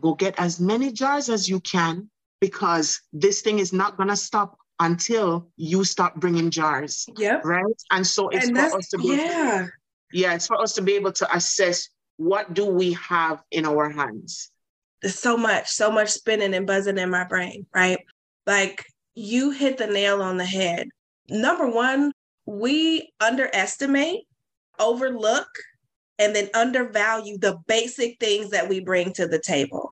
[0.00, 4.16] Go get as many jars as you can because this thing is not going to
[4.16, 7.06] stop until you stop bringing jars.
[7.16, 7.40] Yeah.
[7.44, 7.64] Right.
[7.90, 9.68] And so it's and for us to be, yeah
[10.14, 13.90] yeah, it's for us to be able to assess what do we have in our
[13.90, 14.50] hands.
[15.02, 17.98] There's so much, so much spinning and buzzing in my brain, right?
[18.46, 18.84] Like
[19.16, 20.88] you hit the nail on the head.
[21.28, 22.12] Number one,
[22.46, 24.20] we underestimate,
[24.78, 25.48] overlook,
[26.20, 29.83] and then undervalue the basic things that we bring to the table.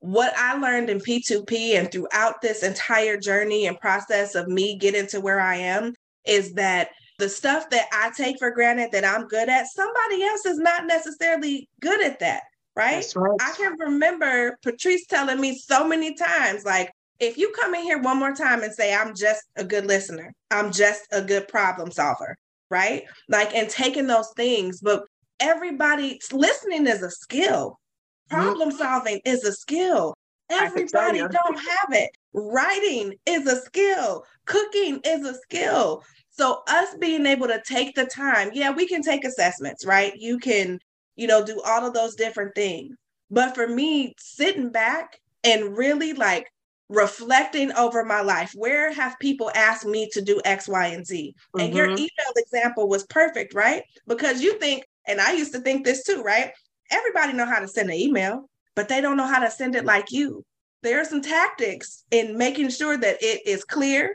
[0.00, 5.06] What I learned in P2P and throughout this entire journey and process of me getting
[5.08, 9.26] to where I am is that the stuff that I take for granted that I'm
[9.26, 12.42] good at, somebody else is not necessarily good at that.
[12.76, 13.04] Right?
[13.16, 13.40] right.
[13.40, 18.00] I can remember Patrice telling me so many times, like, if you come in here
[18.00, 21.90] one more time and say, I'm just a good listener, I'm just a good problem
[21.90, 22.36] solver,
[22.70, 23.02] right?
[23.28, 25.02] Like, and taking those things, but
[25.40, 27.80] everybody listening is a skill.
[28.28, 30.14] Problem solving is a skill.
[30.50, 32.10] Everybody don't have it.
[32.32, 34.24] Writing is a skill.
[34.46, 36.02] Cooking is a skill.
[36.30, 40.12] So us being able to take the time, yeah, we can take assessments, right?
[40.16, 40.78] You can,
[41.16, 42.94] you know, do all of those different things.
[43.30, 46.46] But for me, sitting back and really like
[46.88, 51.34] reflecting over my life, where have people asked me to do X, Y, and Z?
[51.36, 51.60] Mm-hmm.
[51.60, 51.98] And your mm-hmm.
[51.98, 53.82] email example was perfect, right?
[54.06, 56.52] Because you think, and I used to think this too, right?
[56.90, 59.84] Everybody know how to send an email, but they don't know how to send it
[59.84, 60.44] like you.
[60.82, 64.14] There are some tactics in making sure that it is clear,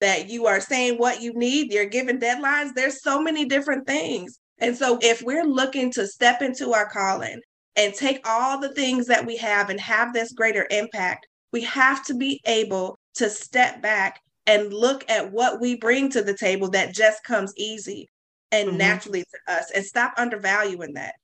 [0.00, 2.74] that you are saying what you need, you're giving deadlines.
[2.74, 4.38] There's so many different things.
[4.58, 7.40] And so if we're looking to step into our calling
[7.76, 12.04] and take all the things that we have and have this greater impact, we have
[12.06, 16.68] to be able to step back and look at what we bring to the table
[16.70, 18.08] that just comes easy
[18.52, 18.78] and mm-hmm.
[18.78, 21.14] naturally to us and stop undervaluing that.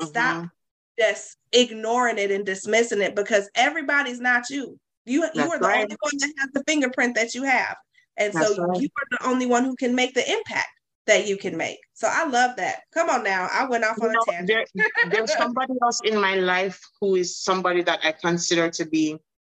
[0.00, 0.10] Mm-hmm.
[0.10, 0.50] Stop
[0.98, 4.78] just ignoring it and dismissing it because everybody's not you.
[5.06, 5.84] You, you are the right.
[5.84, 7.76] only one that has the fingerprint that you have.
[8.18, 8.80] And That's so right.
[8.80, 10.68] you are the only one who can make the impact
[11.06, 11.78] that you can make.
[11.94, 12.80] So I love that.
[12.92, 13.48] Come on now.
[13.50, 14.68] I went off you on know, a tangent.
[14.74, 19.16] There, there's somebody else in my life who is somebody that I consider to be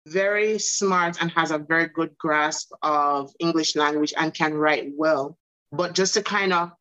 [0.06, 5.38] very smart and has a very good grasp of English language and can write well.
[5.72, 6.72] But just to kind of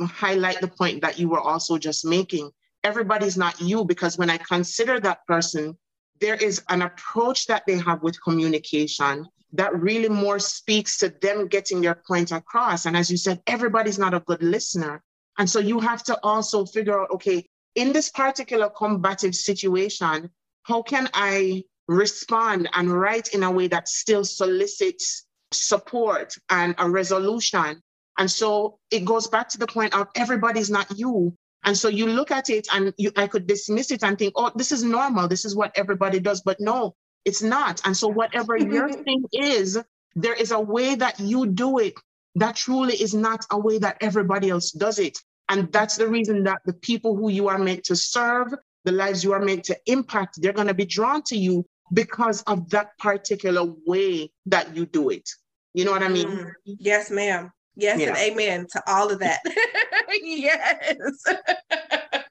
[0.00, 2.50] highlight the point that you were also just making,
[2.84, 5.76] everybody's not you because when I consider that person,
[6.20, 11.46] there is an approach that they have with communication that really more speaks to them
[11.48, 12.86] getting their point across.
[12.86, 15.02] And as you said, everybody's not a good listener.
[15.38, 20.30] And so you have to also figure out okay, in this particular combative situation,
[20.62, 26.88] how can I respond and write in a way that still solicits support and a
[26.88, 27.82] resolution?
[28.18, 31.36] And so it goes back to the point of everybody's not you.
[31.64, 34.50] And so you look at it and you, I could dismiss it and think, oh,
[34.54, 35.28] this is normal.
[35.28, 36.42] This is what everybody does.
[36.42, 36.94] But no,
[37.24, 37.80] it's not.
[37.84, 39.78] And so, whatever your thing is,
[40.14, 41.94] there is a way that you do it
[42.34, 45.18] that truly is not a way that everybody else does it.
[45.48, 49.22] And that's the reason that the people who you are meant to serve, the lives
[49.22, 52.96] you are meant to impact, they're going to be drawn to you because of that
[52.98, 55.28] particular way that you do it.
[55.74, 56.26] You know what I mean?
[56.26, 57.52] Mm, yes, ma'am.
[57.76, 58.08] Yes, yeah.
[58.08, 59.40] and amen to all of that.
[60.22, 61.22] yes.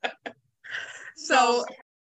[1.16, 1.66] so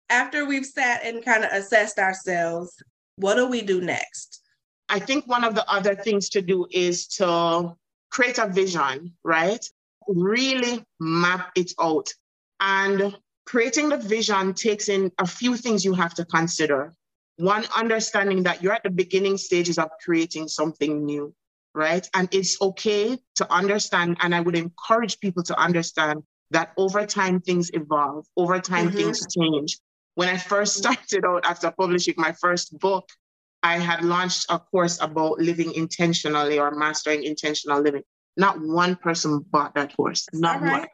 [0.10, 2.76] after we've sat and kind of assessed ourselves,
[3.16, 4.42] what do we do next?
[4.90, 7.76] I think one of the other things to do is to
[8.12, 9.66] create a vision, right?
[10.08, 12.10] really map it out.
[12.60, 16.94] And creating the vision takes in a few things you have to consider.
[17.38, 21.34] One, understanding that you're at the beginning stages of creating something new,
[21.76, 22.08] right?
[22.14, 24.18] And it's okay to understand.
[24.22, 28.98] And I would encourage people to understand that over time things evolve, over time mm-hmm.
[28.98, 29.80] things change.
[30.16, 33.10] When I first started out after publishing my first book,
[33.64, 38.04] I had launched a course about living intentionally or mastering intentional living.
[38.36, 40.82] Not one person bought that course, not right.
[40.82, 40.88] one.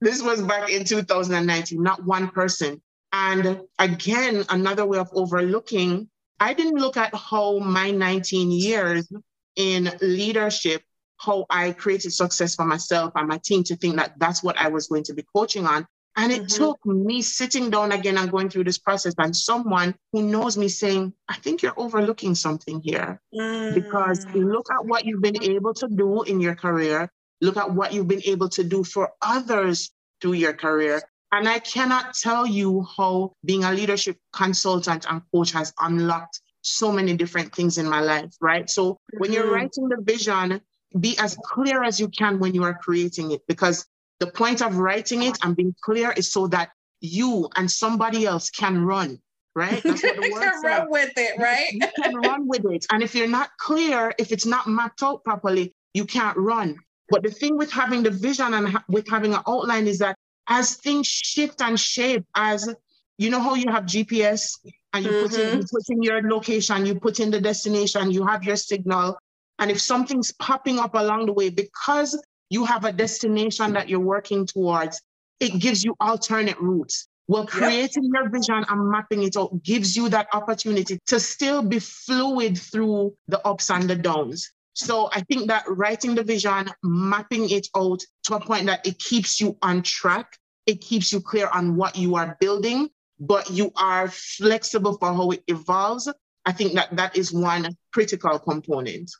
[0.00, 2.82] This was back in 2019, not one person.
[3.12, 6.08] And again, another way of overlooking,
[6.40, 9.08] I didn't look at how my 19 years
[9.56, 10.82] in leadership
[11.24, 14.68] how I created success for myself and my team to think that that's what I
[14.68, 15.86] was going to be coaching on.
[16.16, 16.64] And it mm-hmm.
[16.64, 20.68] took me sitting down again and going through this process and someone who knows me
[20.68, 23.20] saying, I think you're overlooking something here.
[23.34, 23.74] Mm.
[23.74, 27.08] Because look at what you've been able to do in your career.
[27.40, 31.02] Look at what you've been able to do for others through your career.
[31.32, 36.90] And I cannot tell you how being a leadership consultant and coach has unlocked so
[36.90, 38.68] many different things in my life, right?
[38.70, 39.18] So mm-hmm.
[39.18, 39.54] when you're mm-hmm.
[39.54, 40.60] writing the vision,
[41.00, 43.86] be as clear as you can when you are creating it because
[44.20, 46.70] the point of writing it and being clear is so that
[47.00, 49.18] you and somebody else can run
[49.54, 52.86] right that's what the word can run with it right you can run with it
[52.92, 56.76] and if you're not clear if it's not mapped out properly you can't run
[57.08, 60.16] but the thing with having the vision and ha- with having an outline is that
[60.48, 62.72] as things shift and shape as
[63.18, 64.58] you know how you have gps
[64.92, 65.28] and you mm-hmm.
[65.28, 68.56] put in you put in your location you put in the destination you have your
[68.56, 69.16] signal
[69.62, 72.20] and if something's popping up along the way, because
[72.50, 75.00] you have a destination that you're working towards,
[75.38, 77.06] it gives you alternate routes.
[77.28, 78.12] Well, creating yep.
[78.12, 83.14] your vision and mapping it out gives you that opportunity to still be fluid through
[83.28, 84.50] the ups and the downs.
[84.74, 88.98] So I think that writing the vision, mapping it out to a point that it
[88.98, 93.70] keeps you on track, it keeps you clear on what you are building, but you
[93.76, 96.12] are flexible for how it evolves.
[96.44, 99.10] I think that that is one critical component.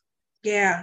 [0.42, 0.82] Yeah.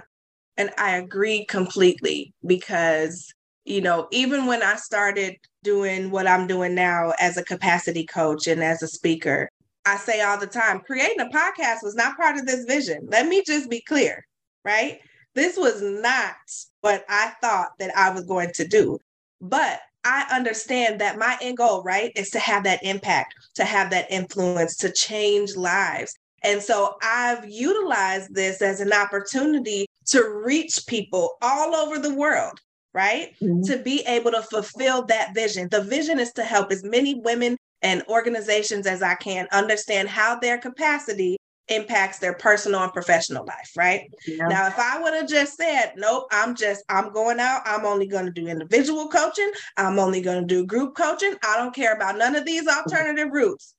[0.56, 3.32] And I agree completely because,
[3.64, 8.46] you know, even when I started doing what I'm doing now as a capacity coach
[8.46, 9.48] and as a speaker,
[9.86, 13.06] I say all the time creating a podcast was not part of this vision.
[13.10, 14.26] Let me just be clear,
[14.64, 15.00] right?
[15.34, 16.34] This was not
[16.80, 18.98] what I thought that I was going to do.
[19.40, 23.90] But I understand that my end goal, right, is to have that impact, to have
[23.90, 26.14] that influence, to change lives.
[26.42, 32.58] And so I've utilized this as an opportunity to reach people all over the world,
[32.94, 33.34] right?
[33.42, 33.62] Mm-hmm.
[33.62, 35.68] To be able to fulfill that vision.
[35.70, 40.38] The vision is to help as many women and organizations as I can understand how
[40.38, 41.36] their capacity
[41.70, 44.10] impacts their personal and professional life, right?
[44.26, 44.48] Yeah.
[44.48, 48.06] Now, if I would have just said, nope, I'm just, I'm going out, I'm only
[48.06, 51.94] going to do individual coaching, I'm only going to do group coaching, I don't care
[51.94, 53.74] about none of these alternative routes.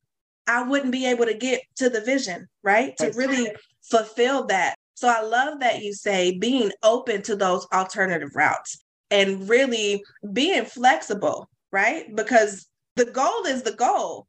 [0.47, 2.97] I wouldn't be able to get to the vision, right?
[2.97, 3.51] To really
[3.83, 4.75] fulfill that.
[4.95, 10.65] So I love that you say being open to those alternative routes and really being
[10.65, 12.13] flexible, right?
[12.15, 14.27] Because the goal is the goal.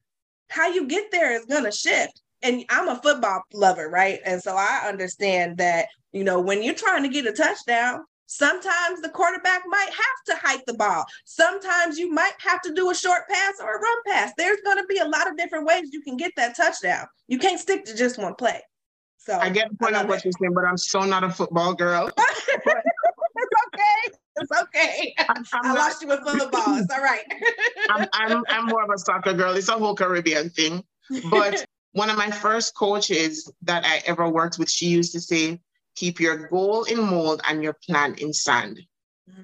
[0.48, 2.20] How you get there is going to shift.
[2.42, 4.20] And I'm a football lover, right?
[4.24, 9.02] And so I understand that, you know, when you're trying to get a touchdown, Sometimes
[9.02, 11.05] the quarterback might have to hike the ball.
[11.26, 14.33] Sometimes you might have to do a short pass or a run pass.
[14.38, 17.09] There's going to be a lot of different ways you can get that touchdown.
[17.28, 18.62] You can't stick to just one play.
[19.18, 21.74] So I get the point of what you're saying, but I'm so not a football
[21.74, 22.09] girl.
[22.16, 22.66] it's
[23.66, 24.16] okay.
[24.37, 25.14] It's okay.
[25.28, 26.78] I'm, I'm i lost you with football.
[26.78, 27.24] It's all right.
[27.90, 29.55] I'm, I'm, I'm more of a soccer girl.
[29.57, 30.83] It's a whole Caribbean thing.
[31.31, 35.61] But one of my first coaches that I ever worked with, she used to say,
[35.94, 38.81] keep your goal in mold and your plan in sand,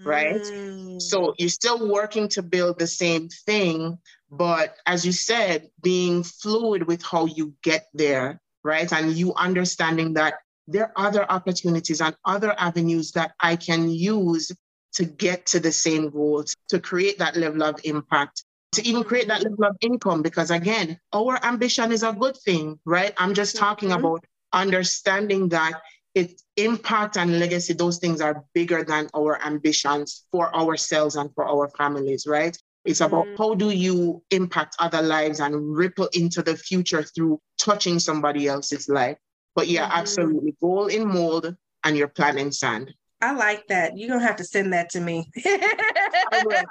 [0.05, 0.41] right?
[0.41, 1.01] Mm.
[1.01, 3.99] So you're still working to build the same thing,
[4.31, 8.91] but as you said, being fluid with how you get there, right?
[8.93, 10.35] And you understanding that
[10.67, 14.53] there are other opportunities and other avenues that I can use
[14.95, 19.29] to get to the same goals, to create that level of impact, to even create
[19.29, 20.23] that level of income.
[20.23, 23.13] Because again, our ambition is a good thing, right?
[23.17, 24.05] I'm just talking mm-hmm.
[24.05, 25.81] about understanding that
[26.15, 31.45] its impact and legacy, those things are bigger than our ambitions for ourselves and for
[31.47, 32.57] our families, right?
[32.85, 33.37] It's about mm-hmm.
[33.37, 38.89] how do you impact other lives and ripple into the future through touching somebody else's
[38.89, 39.19] life.
[39.55, 39.99] But yeah, mm-hmm.
[39.99, 40.57] absolutely.
[40.61, 41.55] Goal in mold
[41.85, 42.95] and your plan in sand.
[43.21, 43.97] I like that.
[43.97, 45.29] You're gonna have to send that to me.
[45.45, 46.65] I,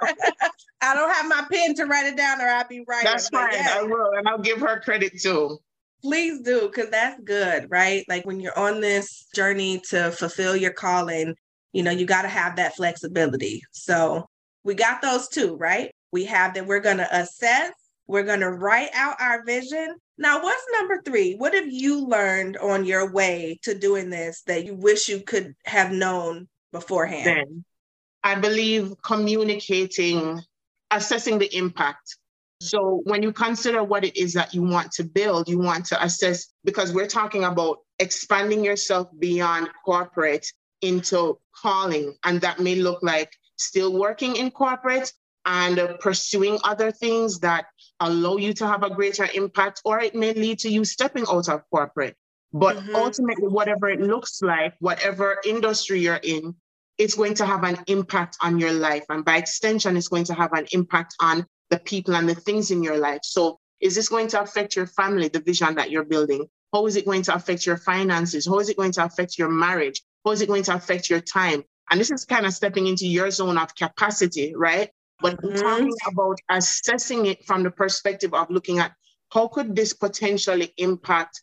[0.80, 3.10] I, don't have my pen to write it down, or I'll be writing.
[3.10, 3.52] That's fine.
[3.52, 3.76] Yeah.
[3.80, 5.58] I will, and I'll give her credit too.
[6.00, 8.04] Please do, because that's good, right?
[8.08, 11.34] Like when you're on this journey to fulfill your calling,
[11.72, 13.62] you know, you got to have that flexibility.
[13.72, 14.26] So
[14.64, 15.92] we got those two, right?
[16.12, 17.72] We have that we're going to assess,
[18.06, 19.96] we're going to write out our vision.
[20.18, 21.34] Now, what's number three?
[21.34, 25.54] What have you learned on your way to doing this that you wish you could
[25.64, 27.26] have known beforehand?
[27.26, 27.64] Then
[28.24, 30.42] I believe communicating,
[30.90, 32.16] assessing the impact.
[32.60, 36.04] So when you consider what it is that you want to build, you want to
[36.04, 40.46] assess because we're talking about expanding yourself beyond corporate
[40.82, 42.16] into calling.
[42.24, 45.12] And that may look like still working in corporate
[45.46, 47.66] and pursuing other things that
[48.00, 51.48] allow you to have a greater impact, or it may lead to you stepping out
[51.48, 52.16] of corporate.
[52.52, 52.96] But mm-hmm.
[52.96, 56.54] ultimately, whatever it looks like, whatever industry you're in,
[56.96, 59.04] it's going to have an impact on your life.
[59.08, 62.70] And by extension, it's going to have an impact on the people and the things
[62.70, 63.20] in your life.
[63.22, 66.46] So, is this going to affect your family, the vision that you're building?
[66.72, 68.46] How is it going to affect your finances?
[68.46, 70.02] How is it going to affect your marriage?
[70.24, 71.64] How is it going to affect your time?
[71.90, 74.90] And this is kind of stepping into your zone of capacity, right?
[75.20, 75.56] But mm-hmm.
[75.56, 78.92] talking about assessing it from the perspective of looking at
[79.32, 81.40] how could this potentially impact,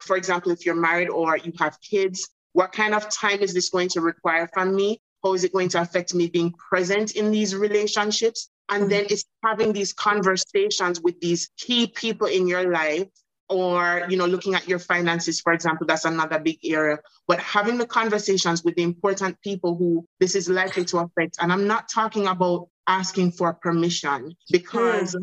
[0.00, 3.70] for example, if you're married or you have kids, what kind of time is this
[3.70, 5.00] going to require from me?
[5.22, 8.50] How is it going to affect me being present in these relationships?
[8.68, 8.90] And mm-hmm.
[8.90, 13.08] then it's having these conversations with these key people in your life
[13.50, 16.98] or you know looking at your finances for example that's another big area
[17.28, 21.52] but having the conversations with the important people who this is likely to affect and
[21.52, 25.20] i'm not talking about asking for permission because mm.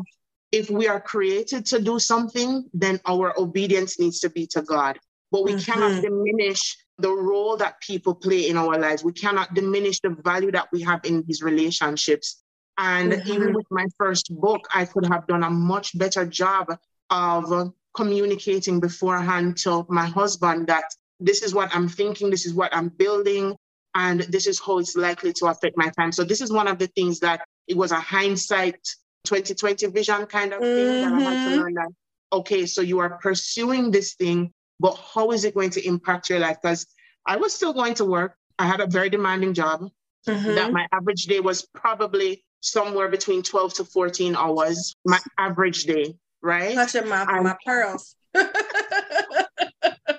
[0.50, 4.98] if we are created to do something then our obedience needs to be to god
[5.30, 5.72] but we mm-hmm.
[5.72, 10.50] cannot diminish the role that people play in our lives we cannot diminish the value
[10.50, 12.42] that we have in these relationships
[12.78, 13.32] and mm-hmm.
[13.32, 16.66] even with my first book i could have done a much better job
[17.10, 20.84] of communicating beforehand to my husband that
[21.20, 23.54] this is what I'm thinking, this is what I'm building,
[23.94, 26.12] and this is how it's likely to affect my time.
[26.12, 28.80] So this is one of the things that it was a hindsight
[29.24, 31.10] 2020 vision kind of thing mm-hmm.
[31.10, 31.60] that I had to mm-hmm.
[31.60, 31.88] learn that
[32.32, 36.38] okay, so you are pursuing this thing, but how is it going to impact your
[36.38, 36.56] life?
[36.62, 36.86] Because
[37.26, 38.36] I was still going to work.
[38.58, 39.82] I had a very demanding job
[40.26, 40.54] mm-hmm.
[40.54, 46.14] that my average day was probably somewhere between 12 to 14 hours, my average day
[46.42, 46.74] right?
[46.74, 48.16] Touching my, my pearls.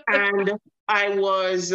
[0.08, 0.54] and
[0.88, 1.74] I was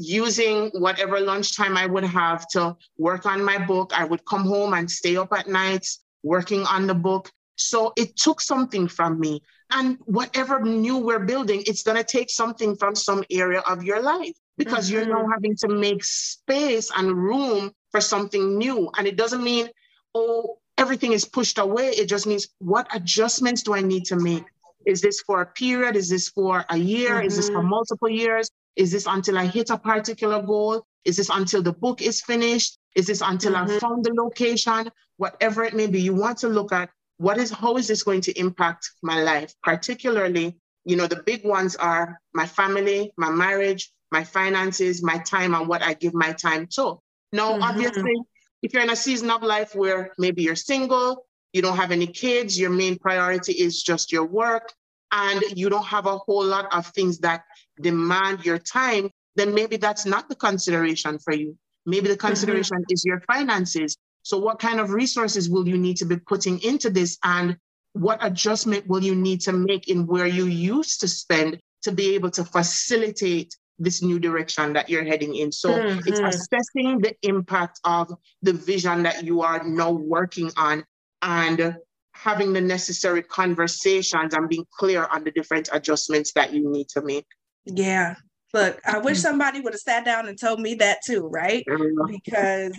[0.00, 3.92] using whatever lunchtime I would have to work on my book.
[3.94, 7.30] I would come home and stay up at nights working on the book.
[7.56, 9.42] So it took something from me.
[9.70, 14.00] And whatever new we're building, it's going to take something from some area of your
[14.00, 15.10] life because mm-hmm.
[15.10, 18.90] you're now having to make space and room for something new.
[18.96, 19.68] And it doesn't mean,
[20.14, 21.88] oh, everything is pushed away.
[21.88, 24.44] It just means what adjustments do I need to make?
[24.86, 25.94] Is this for a period?
[25.94, 27.16] Is this for a year?
[27.16, 27.26] Mm-hmm.
[27.26, 27.68] Is this for mm-hmm.
[27.68, 28.50] multiple years?
[28.80, 30.86] Is this until I hit a particular goal?
[31.04, 32.78] Is this until the book is finished?
[32.96, 33.72] Is this until mm-hmm.
[33.72, 34.90] I found the location?
[35.18, 38.22] Whatever it may be, you want to look at what is how is this going
[38.22, 39.52] to impact my life?
[39.62, 40.56] Particularly,
[40.86, 45.68] you know, the big ones are my family, my marriage, my finances, my time, and
[45.68, 47.02] what I give my time to.
[47.34, 47.62] Now, mm-hmm.
[47.62, 48.16] obviously,
[48.62, 52.06] if you're in a season of life where maybe you're single, you don't have any
[52.06, 54.72] kids, your main priority is just your work,
[55.12, 57.44] and you don't have a whole lot of things that
[57.80, 61.56] demand your time, then maybe that's not the consideration for you.
[61.86, 62.26] Maybe the mm-hmm.
[62.26, 62.94] consideration mm-hmm.
[62.94, 63.96] is your finances.
[64.22, 67.18] So, what kind of resources will you need to be putting into this?
[67.24, 67.56] And
[67.94, 72.14] what adjustment will you need to make in where you used to spend to be
[72.14, 75.50] able to facilitate this new direction that you're heading in.
[75.50, 76.00] So mm-hmm.
[76.06, 80.84] it's assessing the impact of the vision that you are now working on
[81.22, 81.76] and
[82.12, 87.00] having the necessary conversations and being clear on the different adjustments that you need to
[87.00, 87.26] make.
[87.64, 88.14] Yeah.
[88.52, 91.64] Look, I wish somebody would have sat down and told me that too, right?
[92.08, 92.76] Because,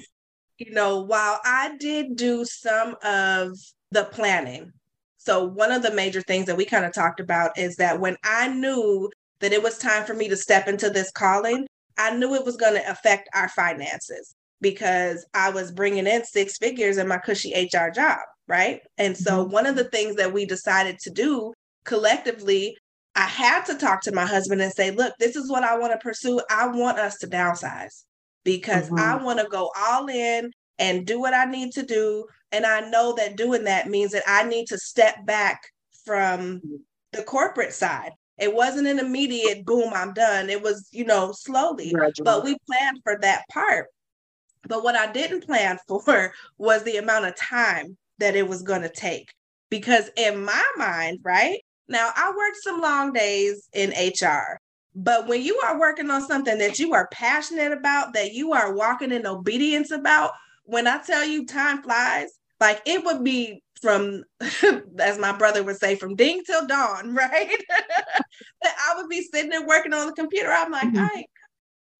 [0.57, 3.57] you know, while I did do some of
[3.91, 4.73] the planning,
[5.17, 8.17] so one of the major things that we kind of talked about is that when
[8.23, 9.09] I knew
[9.39, 11.67] that it was time for me to step into this calling,
[11.97, 16.57] I knew it was going to affect our finances because I was bringing in six
[16.57, 18.81] figures in my cushy HR job, right?
[18.97, 19.51] And so mm-hmm.
[19.51, 21.53] one of the things that we decided to do
[21.83, 22.77] collectively,
[23.15, 25.93] I had to talk to my husband and say, look, this is what I want
[25.93, 26.41] to pursue.
[26.49, 28.03] I want us to downsize
[28.43, 28.99] because mm-hmm.
[28.99, 32.25] I want to go all in and do what I need to do.
[32.51, 35.61] And I know that doing that means that I need to step back
[36.05, 36.61] from
[37.11, 38.11] the corporate side.
[38.37, 40.49] It wasn't an immediate boom, I'm done.
[40.49, 41.93] It was, you know, slowly.
[42.23, 43.87] But we planned for that part.
[44.67, 48.81] But what I didn't plan for was the amount of time that it was going
[48.81, 49.33] to take.
[49.69, 51.61] Because in my mind, right
[51.91, 54.59] now, I worked some long days in HR,
[54.95, 58.73] But when you are working on something that you are passionate about, that you are
[58.73, 60.31] walking in obedience about,
[60.63, 62.29] when I tell you time flies,
[62.59, 64.23] like it would be from,
[64.99, 67.63] as my brother would say, from ding till dawn, right?
[68.63, 70.51] I would be sitting there working on the computer.
[70.51, 70.99] I'm like, mm-hmm.
[70.99, 71.25] I,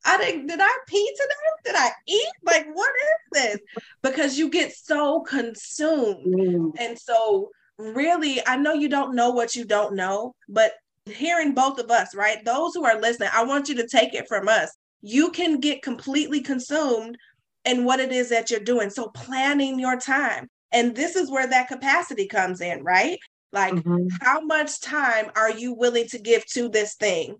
[0.05, 1.33] I didn't, did I pee today?
[1.65, 2.31] Did I eat?
[2.43, 3.57] Like, what is this?
[4.01, 6.25] Because you get so consumed.
[6.25, 6.71] Mm.
[6.79, 10.73] And so, really, I know you don't know what you don't know, but
[11.05, 12.43] hearing both of us, right?
[12.45, 14.71] Those who are listening, I want you to take it from us.
[15.01, 17.17] You can get completely consumed
[17.65, 18.89] in what it is that you're doing.
[18.89, 20.47] So, planning your time.
[20.71, 23.19] And this is where that capacity comes in, right?
[23.51, 24.07] Like, mm-hmm.
[24.21, 27.35] how much time are you willing to give to this thing?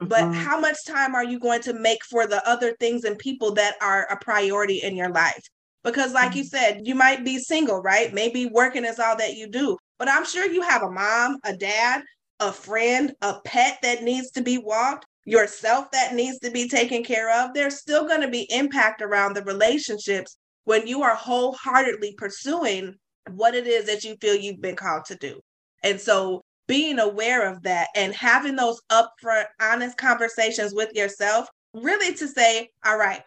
[0.00, 0.08] Mm-hmm.
[0.08, 3.54] But how much time are you going to make for the other things and people
[3.54, 5.42] that are a priority in your life?
[5.86, 6.38] Because, like mm-hmm.
[6.38, 8.12] you said, you might be single, right?
[8.12, 9.78] Maybe working is all that you do.
[9.98, 12.02] But I'm sure you have a mom, a dad,
[12.40, 17.04] a friend, a pet that needs to be walked, yourself that needs to be taken
[17.04, 17.54] care of.
[17.54, 22.96] There's still going to be impact around the relationships when you are wholeheartedly pursuing
[23.30, 25.38] what it is that you feel you've been called to do.
[25.84, 32.12] And so being aware of that and having those upfront, honest conversations with yourself, really
[32.16, 33.22] to say, all right,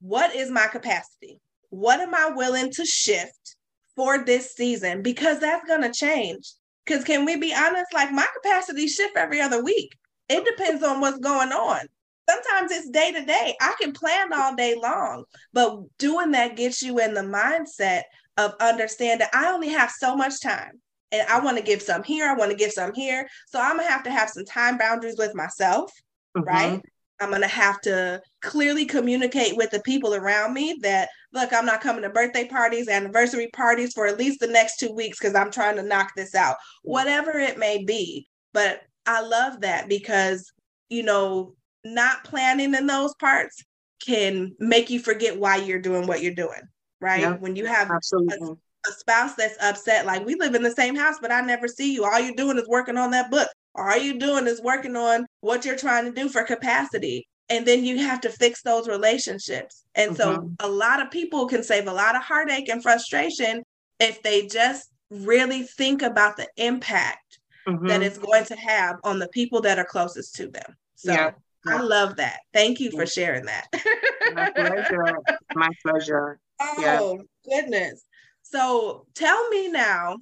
[0.00, 1.40] what is my capacity?
[1.74, 3.56] What am I willing to shift
[3.96, 5.02] for this season?
[5.02, 6.50] Because that's going to change.
[6.84, 7.92] Because can we be honest?
[7.92, 9.96] Like my capacity shift every other week.
[10.28, 11.88] It depends on what's going on
[12.28, 13.54] sometimes it's day to day.
[13.60, 18.02] I can plan all day long, but doing that gets you in the mindset
[18.36, 20.80] of understanding I only have so much time
[21.12, 23.28] and I want to give some here, I want to give some here.
[23.46, 25.92] So I'm going to have to have some time boundaries with myself,
[26.36, 26.46] mm-hmm.
[26.46, 26.82] right?
[27.20, 31.66] I'm going to have to clearly communicate with the people around me that, look, I'm
[31.66, 35.34] not coming to birthday parties, anniversary parties for at least the next two weeks because
[35.34, 38.28] I'm trying to knock this out, whatever it may be.
[38.52, 40.50] But I love that because,
[40.88, 41.54] you know,
[41.84, 43.62] not planning in those parts
[44.04, 46.60] can make you forget why you're doing what you're doing,
[47.00, 47.22] right?
[47.22, 48.56] Yeah, when you have absolutely.
[48.86, 51.66] A, a spouse that's upset, like we live in the same house, but I never
[51.66, 52.04] see you.
[52.04, 53.48] All you're doing is working on that book.
[53.74, 57.26] All you're doing is working on what you're trying to do for capacity.
[57.50, 59.84] And then you have to fix those relationships.
[59.94, 60.16] And mm-hmm.
[60.16, 63.62] so a lot of people can save a lot of heartache and frustration
[64.00, 67.86] if they just really think about the impact mm-hmm.
[67.86, 70.76] that it's going to have on the people that are closest to them.
[70.96, 71.30] So yeah.
[71.66, 72.40] I love that.
[72.52, 73.68] Thank you for sharing that.
[74.34, 75.18] My pleasure.
[75.54, 76.38] My pleasure.
[76.60, 77.62] Oh, yeah.
[77.62, 78.04] goodness.
[78.42, 80.18] So tell me now,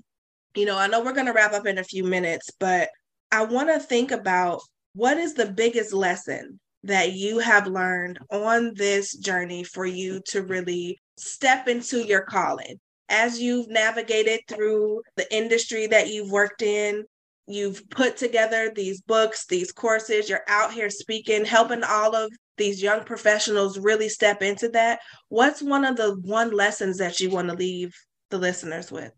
[0.57, 2.89] you know, I know we're going to wrap up in a few minutes, but
[3.31, 4.63] I want to think about
[4.95, 10.43] what is the biggest lesson that you have learned on this journey for you to
[10.43, 17.05] really step into your calling as you've navigated through the industry that you've worked in
[17.47, 22.81] You've put together these books, these courses, you're out here speaking, helping all of these
[22.81, 25.01] young professionals really step into that.
[25.29, 27.95] What's one of the one lessons that you want to leave
[28.31, 29.13] the listeners with?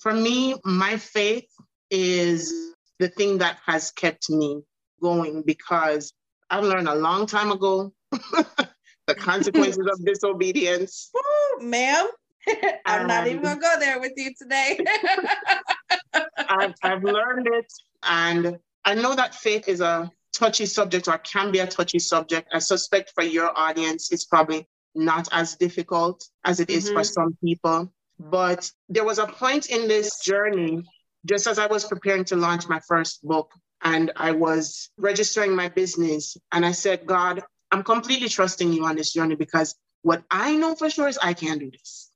[0.00, 1.46] For me, my faith
[1.90, 2.52] is
[2.98, 4.62] the thing that has kept me
[5.00, 6.12] going because
[6.50, 11.10] I've learned a long time ago the consequences of disobedience.
[11.16, 12.08] Ooh, ma'am,
[12.86, 14.78] I'm um, not even gonna go there with you today.
[16.36, 17.72] I've, I've learned it,
[18.02, 22.48] and I know that faith is a touchy subject or can be a touchy subject.
[22.52, 26.94] I suspect for your audience, it's probably not as difficult as it is mm-hmm.
[26.94, 27.92] for some people.
[28.18, 30.82] But there was a point in this journey,
[31.24, 33.50] just as I was preparing to launch my first book,
[33.82, 38.96] and I was registering my business, and I said, God, I'm completely trusting you on
[38.96, 42.10] this journey because what I know for sure is I can do this.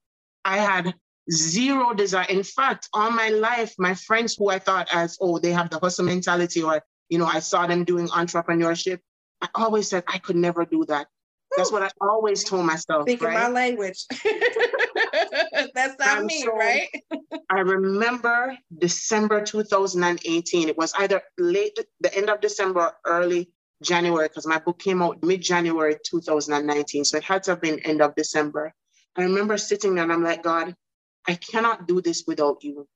[0.45, 0.95] I had
[1.31, 2.27] zero desire.
[2.29, 5.79] In fact, all my life, my friends who I thought as, oh, they have the
[5.79, 9.01] hustle mentality, or, you know, I saw them doing entrepreneurship,
[9.41, 11.09] I always said I could never do that.
[11.57, 13.03] That's what I always told myself.
[13.03, 13.35] Speaking right?
[13.35, 14.05] my language.
[15.75, 16.89] That's not and me, so right?
[17.51, 20.69] I remember December 2018.
[20.69, 23.51] It was either late, the end of December, or early
[23.83, 27.05] January, because my book came out mid January 2019.
[27.05, 28.73] So it had to have been end of December.
[29.17, 30.75] I remember sitting there and I'm like, God,
[31.27, 32.87] I cannot do this without you.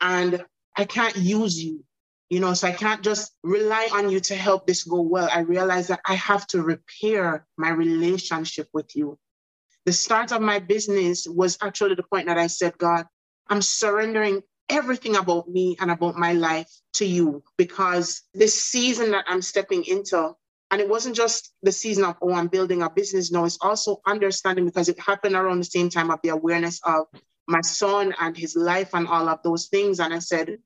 [0.00, 0.44] And
[0.76, 1.84] I can't use you,
[2.30, 5.28] you know, so I can't just rely on you to help this go well.
[5.32, 9.18] I realize that I have to repair my relationship with you.
[9.84, 13.06] The start of my business was actually the point that I said, God,
[13.48, 19.26] I'm surrendering everything about me and about my life to you because this season that
[19.28, 20.34] I'm stepping into,
[20.70, 23.30] and it wasn't just the season of, oh, I'm building a business.
[23.30, 27.06] No, it's also understanding because it happened around the same time of the awareness of
[27.46, 30.00] my son and his life and all of those things.
[30.00, 30.56] And I said,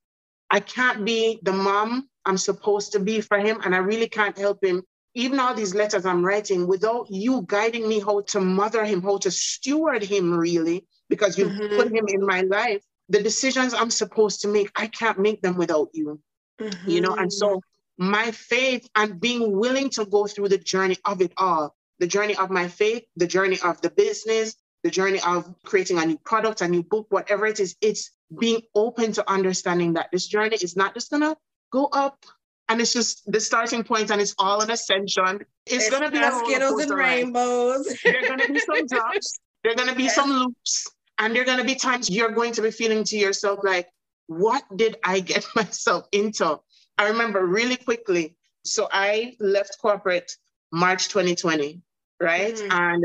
[0.51, 3.61] I can't be the mom I'm supposed to be for him.
[3.65, 4.83] And I really can't help him.
[5.15, 9.19] Even all these letters I'm writing, without you guiding me how to mother him, how
[9.19, 11.77] to steward him, really, because you mm-hmm.
[11.77, 15.57] put him in my life, the decisions I'm supposed to make, I can't make them
[15.57, 16.21] without you.
[16.61, 16.91] Mm-hmm.
[16.91, 17.61] You know, and so
[17.97, 22.37] my faith and being willing to go through the journey of it all the journey
[22.37, 26.61] of my faith, the journey of the business, the journey of creating a new product,
[26.61, 30.77] a new book, whatever it is, it's being open to understanding that this journey is
[30.77, 31.37] not just gonna
[31.71, 32.25] go up
[32.69, 35.41] and it's just the starting point and it's all an ascension.
[35.67, 37.87] It's, it's gonna be Skittles and rainbows.
[38.05, 40.15] there are gonna be some drops, there are gonna be yes.
[40.15, 40.87] some loops,
[41.19, 43.89] and there are gonna be times you're going to be feeling to yourself like,
[44.27, 46.61] what did I get myself into?
[46.99, 48.37] I remember really quickly.
[48.65, 50.31] So I left corporate
[50.73, 51.81] March 2020,
[52.21, 52.55] right?
[52.55, 52.73] Mm-hmm.
[52.73, 53.05] And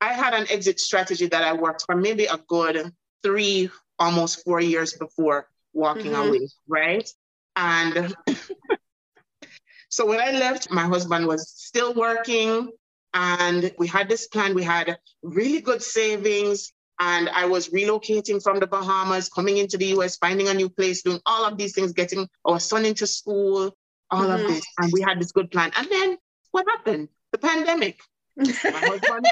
[0.00, 2.92] I had an exit strategy that I worked for maybe a good
[3.22, 6.28] three, almost four years before walking mm-hmm.
[6.28, 7.08] away, right?
[7.56, 8.14] And
[9.88, 12.70] so when I left, my husband was still working
[13.12, 14.54] and we had this plan.
[14.54, 19.86] We had really good savings and I was relocating from the Bahamas, coming into the
[19.98, 23.76] US, finding a new place, doing all of these things, getting our son into school,
[24.10, 24.32] all mm-hmm.
[24.32, 24.64] of this.
[24.78, 25.72] And we had this good plan.
[25.76, 26.18] And then
[26.52, 27.08] what happened?
[27.32, 27.98] The pandemic.
[28.36, 29.26] My husband,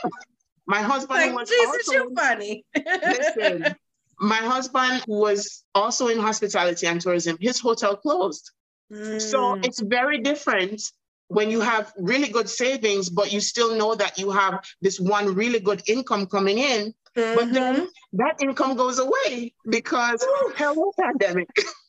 [0.67, 2.65] my husband like, was Jesus, also, you're funny.
[2.77, 3.77] listen,
[4.23, 7.37] my husband who was also in hospitality and tourism.
[7.41, 8.51] His hotel closed.
[8.93, 9.21] Mm.
[9.21, 10.81] So it's very different
[11.29, 15.35] when you have really good savings, but you still know that you have this one
[15.35, 17.35] really good income coming in Mm-hmm.
[17.39, 18.17] But then mm-hmm.
[18.19, 20.25] that income goes away because
[20.57, 21.49] hello pandemic.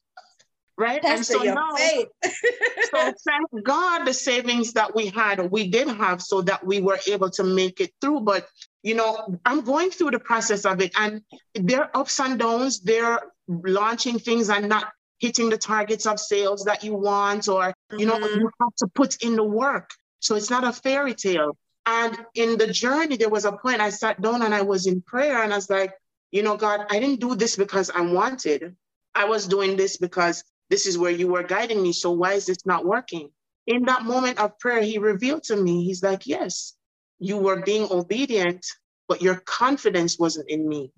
[0.77, 1.03] right?
[1.03, 2.09] And so now, so
[2.93, 7.29] thank God the savings that we had, we did have so that we were able
[7.31, 8.21] to make it through.
[8.21, 8.47] But
[8.81, 11.21] you know, I'm going through the process of it, and
[11.55, 12.81] there are ups and downs.
[12.81, 18.05] They're launching things and not hitting the targets of sales that you want, or you
[18.05, 18.39] know, mm-hmm.
[18.39, 19.89] you have to put in the work.
[20.19, 21.57] So it's not a fairy tale.
[21.85, 25.01] And in the journey, there was a point I sat down and I was in
[25.01, 25.93] prayer and I was like,
[26.31, 28.75] you know, God, I didn't do this because I wanted.
[29.13, 31.93] I was doing this because this is where you were guiding me.
[31.93, 33.29] So why is this not working?
[33.67, 36.73] In that moment of prayer, he revealed to me, he's like, yes,
[37.19, 38.65] you were being obedient,
[39.07, 40.91] but your confidence wasn't in me.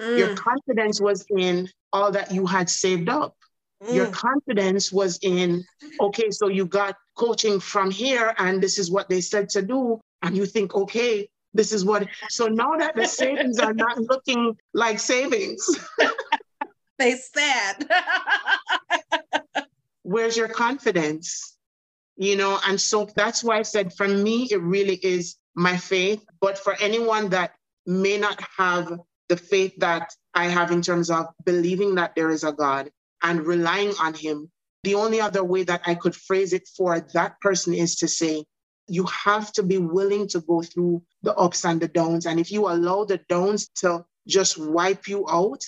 [0.00, 0.18] Mm.
[0.18, 3.36] Your confidence was in all that you had saved up.
[3.82, 3.94] Mm.
[3.94, 5.64] Your confidence was in,
[6.00, 10.00] okay, so you got coaching from here, and this is what they said to do
[10.22, 12.06] and you think, okay, this is what.
[12.28, 15.66] So now that the savings are not looking like savings,
[16.98, 17.88] they said.
[20.02, 21.56] Where's your confidence?
[22.16, 26.24] You know, and so that's why I said for me, it really is my faith.
[26.40, 27.52] But for anyone that
[27.86, 32.44] may not have the faith that I have in terms of believing that there is
[32.44, 32.90] a God
[33.22, 34.50] and relying on Him,
[34.82, 38.44] the only other way that I could phrase it for that person is to say,
[38.88, 42.26] you have to be willing to go through the ups and the downs.
[42.26, 45.62] And if you allow the downs to just wipe you out,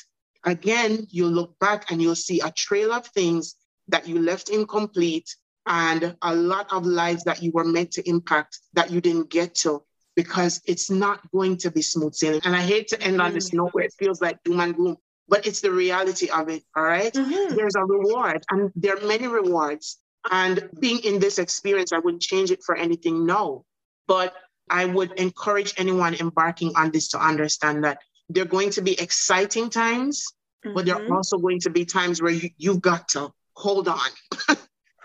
[0.45, 3.57] again, you'll look back and you'll see a trail of things
[3.89, 5.35] that you left incomplete
[5.67, 9.55] and a lot of lives that you were meant to impact that you didn't get
[9.55, 9.83] to
[10.17, 12.41] because it's not going to be smooth sailing.
[12.45, 14.97] And I hate to end on this note where it feels like doom and gloom,
[15.29, 16.63] but it's the reality of it.
[16.77, 17.13] All right?
[17.13, 17.55] mm-hmm.
[17.55, 19.99] There's a reward, and there are many rewards.
[20.31, 23.65] And being in this experience, I wouldn't change it for anything, no.
[24.07, 24.35] But
[24.69, 27.99] I would encourage anyone embarking on this to understand that
[28.31, 30.25] there are going to be exciting times,
[30.65, 30.75] mm-hmm.
[30.75, 31.13] but there are mm-hmm.
[31.13, 34.09] also going to be times where you, you've got to hold on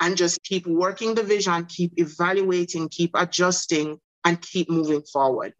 [0.02, 5.54] and just keep working the vision, keep evaluating, keep adjusting, and keep moving forward.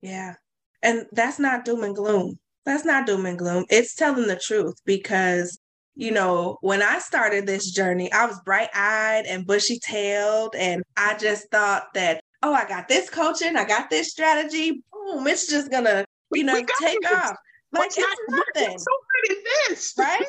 [0.00, 0.34] Yeah.
[0.82, 2.38] And that's not doom and gloom.
[2.64, 3.64] That's not doom and gloom.
[3.68, 5.58] It's telling the truth because
[5.94, 10.54] you know, when I started this journey, I was bright eyed and bushy tailed.
[10.56, 14.82] And I just thought that, oh, I got this coaching, I got this strategy.
[14.92, 17.12] Boom, it's just going to, you know, take this.
[17.12, 17.36] off.
[17.72, 18.78] Like it's nothing.
[18.78, 19.94] So good at this.
[19.98, 20.26] Right?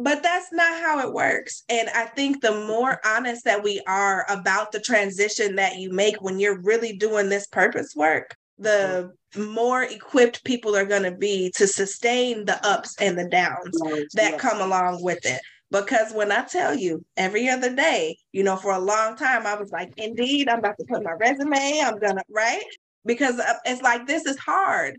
[0.00, 1.64] But that's not how it works.
[1.68, 6.22] And I think the more honest that we are about the transition that you make
[6.22, 11.52] when you're really doing this purpose work, the more equipped people are going to be
[11.56, 13.76] to sustain the ups and the downs
[14.14, 15.40] that come along with it.
[15.70, 19.54] Because when I tell you every other day, you know, for a long time, I
[19.54, 22.64] was like, indeed, I'm about to put my resume, I'm gonna, right?
[23.04, 24.98] Because uh, it's like, this is hard.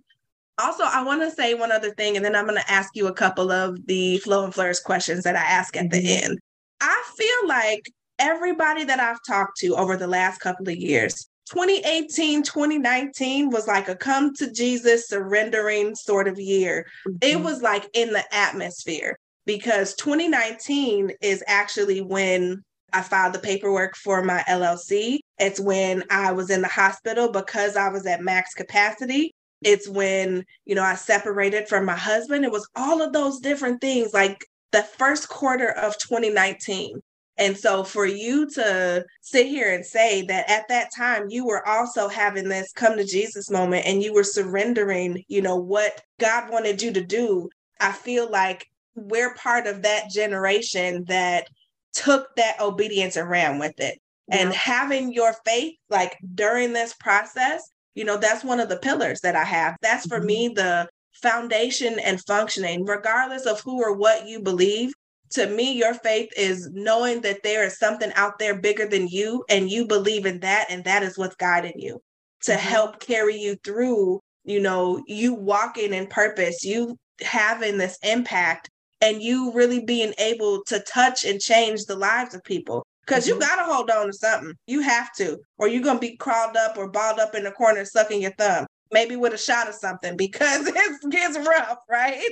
[0.59, 3.07] Also, I want to say one other thing, and then I'm going to ask you
[3.07, 5.91] a couple of the flow and flourish questions that I ask at mm-hmm.
[5.91, 6.39] the end.
[6.81, 7.89] I feel like
[8.19, 13.89] everybody that I've talked to over the last couple of years 2018, 2019 was like
[13.89, 16.85] a come to Jesus surrendering sort of year.
[17.07, 17.17] Mm-hmm.
[17.21, 23.95] It was like in the atmosphere because 2019 is actually when I filed the paperwork
[23.95, 25.19] for my LLC.
[25.39, 29.33] It's when I was in the hospital because I was at max capacity.
[29.61, 32.45] It's when, you know, I separated from my husband.
[32.45, 37.01] It was all of those different things, like the first quarter of 2019.
[37.37, 41.65] And so for you to sit here and say that at that time you were
[41.65, 46.51] also having this come to Jesus moment and you were surrendering, you know, what God
[46.51, 47.49] wanted you to do,
[47.79, 51.47] I feel like we're part of that generation that
[51.93, 53.99] took that obedience and ran with it.
[54.27, 54.37] Yeah.
[54.39, 59.21] And having your faith, like during this process, you know, that's one of the pillars
[59.21, 59.75] that I have.
[59.81, 60.27] That's for mm-hmm.
[60.27, 64.93] me the foundation and functioning, regardless of who or what you believe
[65.31, 69.43] to me, your faith is knowing that there is something out there bigger than you,
[69.49, 72.01] and you believe in that, and that is what's guiding you
[72.43, 72.59] to mm-hmm.
[72.59, 78.69] help carry you through, you know, you walking in purpose, you having this impact,
[79.01, 82.85] and you really being able to touch and change the lives of people.
[83.09, 83.41] Because mm-hmm.
[83.41, 84.53] you got to hold on to something.
[84.67, 87.51] You have to, or you're going to be crawled up or balled up in the
[87.51, 92.29] corner sucking your thumb maybe with a shot of something because it gets rough, right?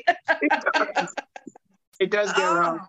[1.99, 2.88] It does get oh, wrong.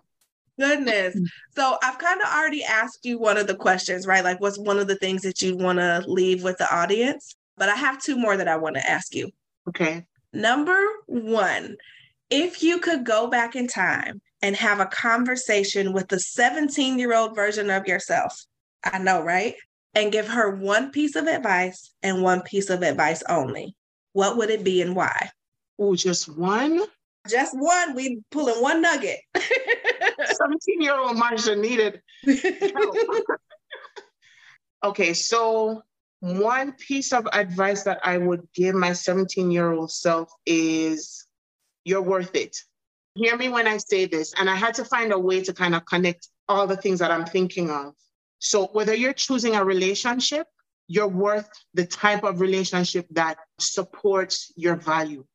[0.59, 1.17] Goodness.
[1.55, 4.23] So I've kind of already asked you one of the questions, right?
[4.23, 7.35] Like, what's one of the things that you want to leave with the audience?
[7.57, 9.29] But I have two more that I want to ask you.
[9.67, 10.05] Okay.
[10.33, 11.77] Number one,
[12.29, 17.13] if you could go back in time and have a conversation with the 17 year
[17.13, 18.45] old version of yourself,
[18.83, 19.55] I know, right?
[19.95, 23.75] And give her one piece of advice and one piece of advice only,
[24.13, 25.29] what would it be and why?
[25.79, 26.81] Oh, just one?
[27.27, 27.95] Just one.
[27.95, 29.19] We pulling one nugget.
[29.35, 32.01] 17 year old Marsha needed
[34.83, 35.81] okay, so
[36.19, 41.25] one piece of advice that I would give my 17 year old self is
[41.85, 42.57] you're worth it.
[43.19, 44.33] Hear me when I say this.
[44.39, 47.11] And I had to find a way to kind of connect all the things that
[47.11, 47.93] I'm thinking of.
[48.39, 50.47] So, whether you're choosing a relationship,
[50.87, 55.25] you're worth the type of relationship that supports your value.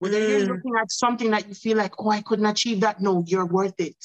[0.00, 0.28] Whether mm.
[0.28, 3.46] you're looking at something that you feel like, oh, I couldn't achieve that, no, you're
[3.46, 3.96] worth it.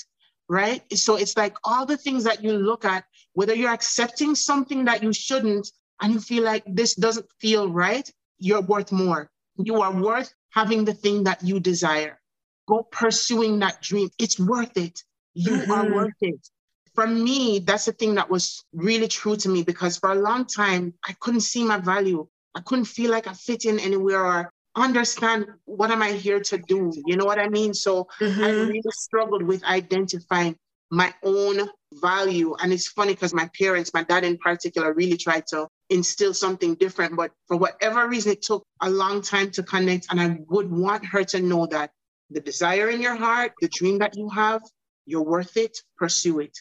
[0.48, 0.82] Right.
[0.98, 5.04] So it's like all the things that you look at, whether you're accepting something that
[5.04, 5.70] you shouldn't
[6.02, 8.10] and you feel like this doesn't feel right,
[8.40, 9.30] you're worth more.
[9.58, 12.22] You are worth having the thing that you desire.
[12.68, 14.10] Go pursuing that dream.
[14.20, 15.04] It's worth it.
[15.34, 15.72] You mm-hmm.
[15.72, 16.48] are worth it.
[16.94, 20.46] For me, that's the thing that was really true to me because for a long
[20.46, 22.28] time, I couldn't see my value.
[22.56, 26.58] I couldn't feel like I fit in anywhere or understand what am I here to
[26.58, 26.92] do?
[27.06, 27.74] You know what I mean?
[27.74, 28.44] So mm-hmm.
[28.44, 30.56] I really struggled with identifying
[30.92, 32.56] my own value.
[32.62, 36.76] And it's funny because my parents, my dad in particular, really tried to instill something
[36.76, 37.16] different.
[37.16, 40.08] But for whatever reason, it took a long time to connect.
[40.10, 41.92] And I would want her to know that
[42.30, 44.62] the desire in your heart, the dream that you have,
[45.06, 46.58] you're worth it, pursue it.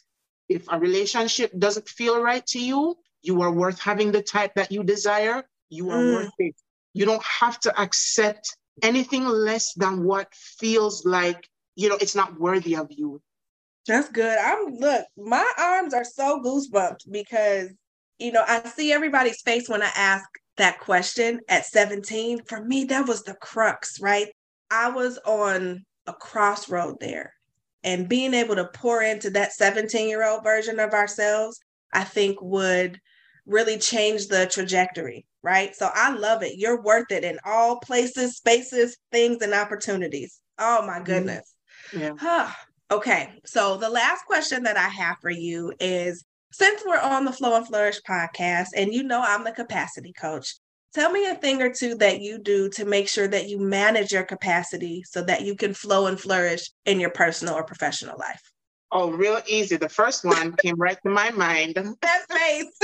[0.48, 4.70] If a relationship doesn't feel right to you, you are worth having the type that
[4.70, 6.14] you desire, you are mm.
[6.14, 6.54] worth it.
[6.92, 12.38] You don't have to accept anything less than what feels like, you know, it's not
[12.38, 13.20] worthy of you.
[13.86, 14.38] That's good.
[14.38, 17.70] I'm look, my arms are so goosebumped because,
[18.18, 22.44] you know, I see everybody's face when I ask that question at 17.
[22.46, 24.28] For me, that was the crux, right?
[24.75, 27.33] I was on a crossroad there.
[27.83, 31.61] And being able to pour into that 17 year old version of ourselves,
[31.93, 32.99] I think would
[33.47, 35.77] really change the trajectory right?
[35.77, 36.57] So I love it.
[36.57, 40.41] You're worth it in all places, spaces, things, and opportunities.
[40.59, 41.05] Oh my mm-hmm.
[41.05, 41.55] goodness.
[41.97, 42.51] Yeah.
[42.91, 43.29] okay.
[43.45, 47.57] So the last question that I have for you is since we're on the Flow
[47.57, 50.55] and Flourish podcast, and you know I'm the capacity coach,
[50.95, 54.12] tell me a thing or two that you do to make sure that you manage
[54.12, 58.42] your capacity so that you can flow and flourish in your personal or professional life.
[58.92, 59.76] Oh, real easy.
[59.76, 61.76] The first one came right to my mind.
[62.03, 62.78] That face.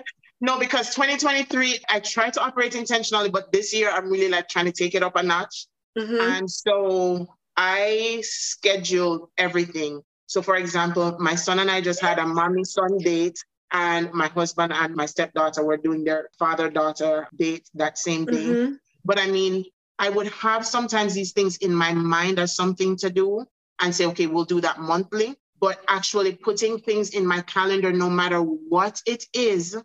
[0.44, 4.66] No, because 2023, I try to operate intentionally, but this year I'm really like trying
[4.66, 5.66] to take it up a notch.
[5.96, 6.20] Mm-hmm.
[6.20, 7.26] And so
[7.56, 10.02] I scheduled everything.
[10.26, 13.42] So, for example, my son and I just had a mommy son date,
[13.74, 18.44] and my husband and my stepdaughter were doing their father daughter date that same day.
[18.44, 18.74] Mm-hmm.
[19.04, 19.64] But I mean,
[19.98, 23.44] I would have sometimes these things in my mind as something to do
[23.80, 25.34] and say, okay, we'll do that monthly.
[25.60, 29.76] But actually putting things in my calendar, no matter what it is,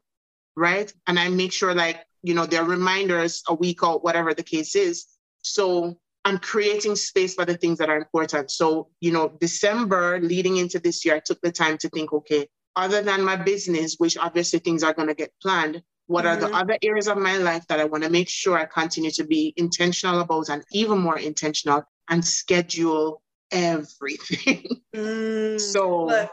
[0.55, 0.93] right?
[1.07, 4.43] And I make sure like, you know, there are reminders a week or whatever the
[4.43, 5.07] case is.
[5.41, 8.51] So I'm creating space for the things that are important.
[8.51, 12.47] So, you know, December leading into this year, I took the time to think, okay,
[12.80, 16.38] other than my business, which obviously things are going to get planned, what mm-hmm.
[16.38, 16.55] are the mm-hmm.
[16.55, 19.53] other areas of my life that I want to make sure I continue to be
[19.57, 23.21] intentional about and even more intentional and schedule
[23.51, 24.65] everything.
[24.95, 26.32] Mm, so, look,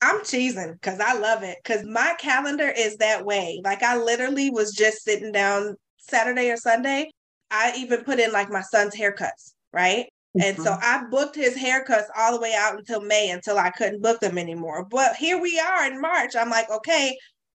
[0.00, 3.60] I'm cheesing because I love it because my calendar is that way.
[3.64, 7.10] Like I literally was just sitting down Saturday or Sunday.
[7.50, 10.06] I even put in like my son's haircuts, right?
[10.42, 10.82] And so mm-hmm.
[10.82, 14.38] I booked his haircuts all the way out until May until I couldn't book them
[14.38, 14.84] anymore.
[14.84, 16.36] But here we are in March.
[16.36, 17.16] I'm like, okay,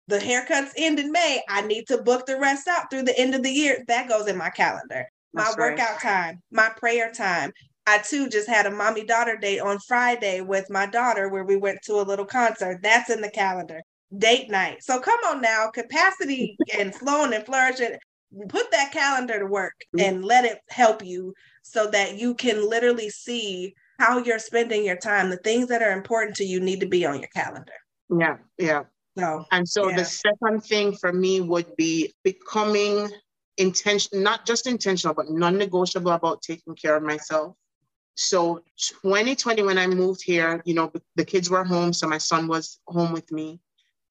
[0.07, 1.41] the haircuts end in May.
[1.49, 3.83] I need to book the rest out through the end of the year.
[3.87, 5.05] That goes in my calendar.
[5.33, 5.99] My That's workout right.
[6.01, 7.51] time, my prayer time.
[7.85, 11.55] I too just had a mommy daughter date on Friday with my daughter where we
[11.55, 12.79] went to a little concert.
[12.81, 13.81] That's in the calendar.
[14.17, 14.83] Date night.
[14.83, 17.97] So come on now, capacity and flowing and flourishing.
[18.49, 20.05] Put that calendar to work mm-hmm.
[20.05, 21.33] and let it help you
[21.71, 25.29] so that you can literally see how you're spending your time.
[25.29, 27.73] The things that are important to you need to be on your calendar.
[28.09, 28.83] Yeah, yeah.
[29.17, 29.97] So, and so yeah.
[29.97, 33.09] the second thing for me would be becoming
[33.57, 37.55] intentional, not just intentional, but non negotiable about taking care of myself.
[38.15, 38.61] So
[39.03, 41.93] 2020, when I moved here, you know, the kids were home.
[41.93, 43.59] So my son was home with me.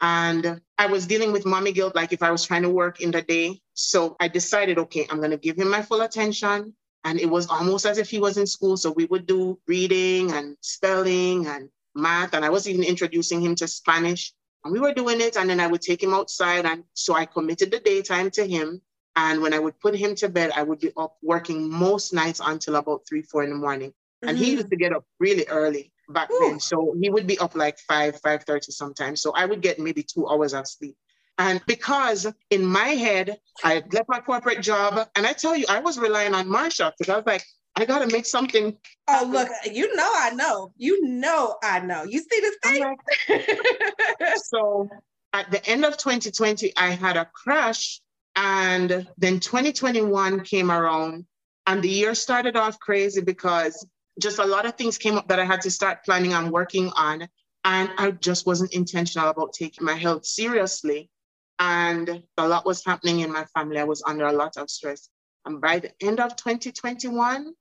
[0.00, 3.10] And I was dealing with mommy guilt, like if I was trying to work in
[3.10, 3.60] the day.
[3.74, 6.74] So I decided, okay, I'm going to give him my full attention.
[7.06, 8.76] And it was almost as if he was in school.
[8.76, 12.34] So we would do reading and spelling and math.
[12.34, 14.34] And I was even introducing him to Spanish.
[14.64, 15.36] And we were doing it.
[15.36, 16.66] And then I would take him outside.
[16.66, 18.82] And so I committed the daytime to him.
[19.14, 22.40] And when I would put him to bed, I would be up working most nights
[22.44, 23.90] until about three, four in the morning.
[23.90, 24.28] Mm-hmm.
[24.28, 24.70] And he used mm-hmm.
[24.70, 26.38] to get up really early back Ooh.
[26.40, 26.60] then.
[26.60, 29.22] So he would be up like five, five thirty sometimes.
[29.22, 30.96] So I would get maybe two hours of sleep.
[31.38, 35.80] And because in my head, I left my corporate job, and I tell you, I
[35.80, 37.44] was relying on Marsha because I was like,
[37.76, 38.78] I got to make something.
[39.06, 42.04] Oh, look, you know, I know, you know, I know.
[42.04, 42.96] You see this thing?
[43.28, 44.88] Like, so
[45.34, 48.00] at the end of 2020, I had a crash,
[48.34, 51.26] and then 2021 came around,
[51.66, 53.86] and the year started off crazy because
[54.18, 56.90] just a lot of things came up that I had to start planning and working
[56.96, 57.28] on.
[57.64, 61.10] And I just wasn't intentional about taking my health seriously.
[61.58, 63.78] And a lot was happening in my family.
[63.78, 65.08] I was under a lot of stress.
[65.46, 67.54] And by the end of 2021,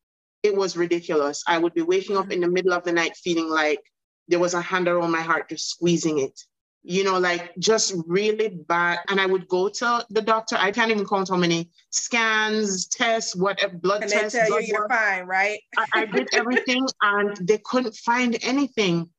[0.43, 1.43] it was ridiculous.
[1.48, 3.82] I would be waking up in the middle of the night feeling like
[4.28, 6.39] there was a hand around my heart just squeezing it.
[6.84, 9.00] You know, like just really bad.
[9.08, 10.56] And I would go to the doctor.
[10.60, 14.34] I can't even count how many scans, tests, whatever, uh, blood and tests.
[14.34, 15.60] They tell you you're fine, right?
[15.78, 19.10] I, I did everything and they couldn't find anything.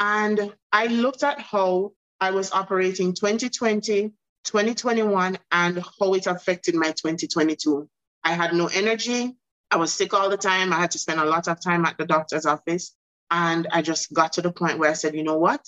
[0.00, 4.10] And I looked at how I was operating 2020,
[4.44, 7.88] 2021 and how it affected my 2022.
[8.24, 9.36] I had no energy.
[9.70, 10.72] I was sick all the time.
[10.72, 12.94] I had to spend a lot of time at the doctor's office.
[13.30, 15.64] And I just got to the point where I said, you know what?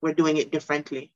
[0.00, 1.12] We're doing it differently.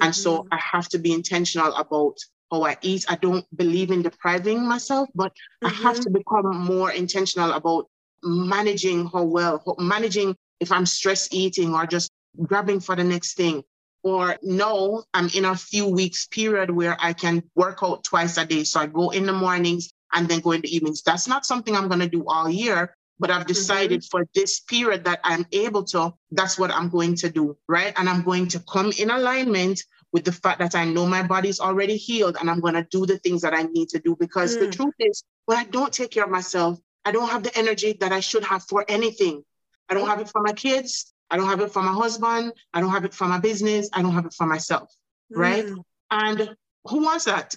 [0.00, 0.06] Mm-hmm.
[0.06, 0.48] And so mm-hmm.
[0.52, 2.16] I have to be intentional about
[2.50, 3.04] how I eat.
[3.08, 5.66] I don't believe in depriving myself, but mm-hmm.
[5.66, 7.88] I have to become more intentional about
[8.22, 12.10] managing how well, managing if I'm stress eating or just
[12.42, 13.62] grabbing for the next thing
[14.04, 18.44] or no, I'm in a few weeks period where I can work out twice a
[18.44, 18.62] day.
[18.64, 21.02] So I go in the mornings and then go in the evenings.
[21.02, 24.18] That's not something I'm going to do all year, but I've decided mm-hmm.
[24.18, 27.94] for this period that I'm able to, that's what I'm going to do, right?
[27.96, 29.82] And I'm going to come in alignment
[30.12, 33.06] with the fact that I know my body's already healed and I'm going to do
[33.06, 34.60] the things that I need to do because mm.
[34.60, 37.96] the truth is, when I don't take care of myself, I don't have the energy
[38.00, 39.44] that I should have for anything.
[39.88, 41.13] I don't have it for my kids.
[41.30, 42.52] I don't have it for my husband.
[42.72, 43.88] I don't have it for my business.
[43.92, 44.92] I don't have it for myself.
[45.32, 45.38] Mm.
[45.38, 45.66] Right.
[46.10, 46.56] And
[46.86, 47.54] who wants that?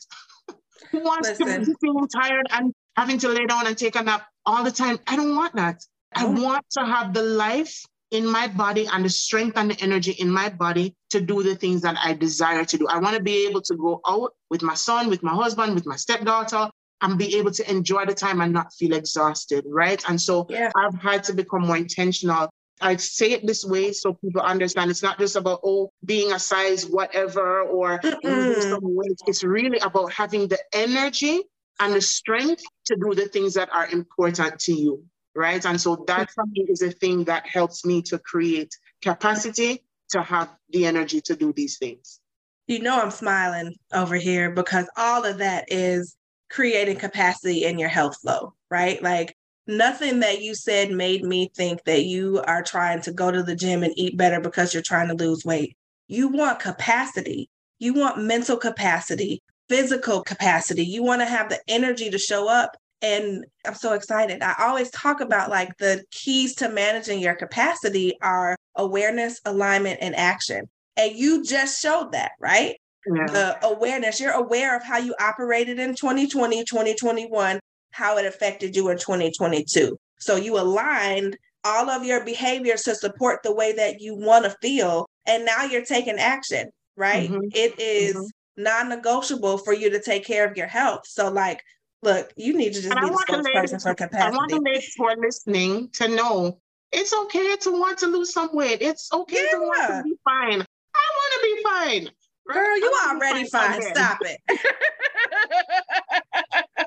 [0.92, 1.62] who wants Listen.
[1.62, 4.72] to be feeling tired and having to lay down and take a nap all the
[4.72, 5.00] time?
[5.08, 5.84] I don't want that.
[6.16, 10.12] I want to have the life in my body and the strength and the energy
[10.12, 12.88] in my body to do the things that I desire to do.
[12.88, 15.86] I want to be able to go out with my son, with my husband, with
[15.86, 16.70] my stepdaughter,
[17.02, 20.02] and be able to enjoy the time and not feel exhausted, right?
[20.10, 20.72] And so yeah.
[20.76, 22.50] I've had to become more intentional
[22.82, 26.40] I say it this way so people understand it's not just about oh being a
[26.40, 29.20] size whatever or some weight.
[29.26, 31.42] It's really about having the energy
[31.80, 35.04] and the strength to do the things that are important to you,
[35.36, 35.64] right?
[35.66, 40.22] And so that for me is a thing that helps me to create capacity to
[40.22, 42.20] have the energy to do these things.
[42.68, 46.16] You know I'm smiling over here because all of that is
[46.50, 49.02] creating capacity in your health flow, right?
[49.02, 49.37] Like
[49.68, 53.56] nothing that you said made me think that you are trying to go to the
[53.56, 55.76] gym and eat better because you're trying to lose weight.
[56.08, 57.50] You want capacity.
[57.80, 60.84] You want mental capacity, physical capacity.
[60.84, 62.76] You want to have the energy to show up.
[63.02, 64.42] And I'm so excited.
[64.42, 70.16] I always talk about like the keys to managing your capacity are awareness, alignment, and
[70.16, 70.68] action.
[70.96, 72.76] And you just showed that, right?
[73.06, 73.26] Yeah.
[73.28, 77.60] The awareness, you're aware of how you operated in 2020, 2021,
[77.98, 79.98] how it affected you in 2022.
[80.20, 84.56] So you aligned all of your behaviors to support the way that you want to
[84.62, 87.28] feel and now you're taking action, right?
[87.28, 87.48] Mm-hmm.
[87.54, 88.64] It is mm-hmm.
[88.64, 91.08] non-negotiable for you to take care of your health.
[91.08, 91.64] So like
[92.04, 94.34] look, you need to just and be the spokesperson for capacity.
[94.34, 96.60] I want ladies who are listening to know
[96.92, 98.82] it's okay to want to lose some weight.
[98.82, 99.58] It's okay yeah.
[99.58, 100.62] to want to be fine.
[100.62, 102.10] I want to be fine.
[102.48, 103.82] Girl, you already fine.
[103.82, 103.96] fine.
[103.96, 104.40] Stop it.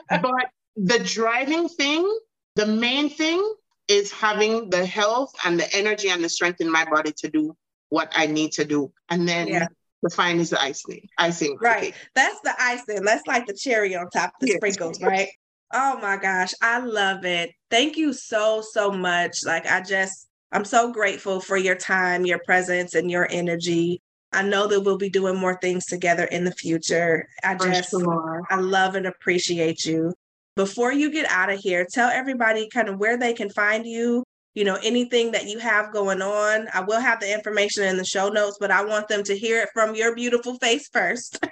[0.08, 0.50] but
[0.82, 2.18] the driving thing,
[2.56, 3.54] the main thing
[3.88, 7.56] is having the health and the energy and the strength in my body to do
[7.88, 8.92] what I need to do.
[9.08, 9.66] And then yeah.
[10.02, 11.08] the fine is the icing.
[11.18, 11.58] Icing.
[11.60, 11.94] Right.
[12.14, 13.02] That's the icing.
[13.04, 14.56] That's like the cherry on top, the yes.
[14.56, 15.28] sprinkles, right?
[15.72, 16.52] Oh my gosh.
[16.62, 17.50] I love it.
[17.70, 19.44] Thank you so, so much.
[19.44, 24.00] Like I just I'm so grateful for your time, your presence, and your energy.
[24.32, 27.28] I know that we'll be doing more things together in the future.
[27.42, 28.42] I just, sure.
[28.48, 30.14] I love and appreciate you.
[30.60, 34.22] Before you get out of here, tell everybody kind of where they can find you,
[34.52, 36.68] you know, anything that you have going on.
[36.74, 39.62] I will have the information in the show notes, but I want them to hear
[39.62, 41.42] it from your beautiful face first.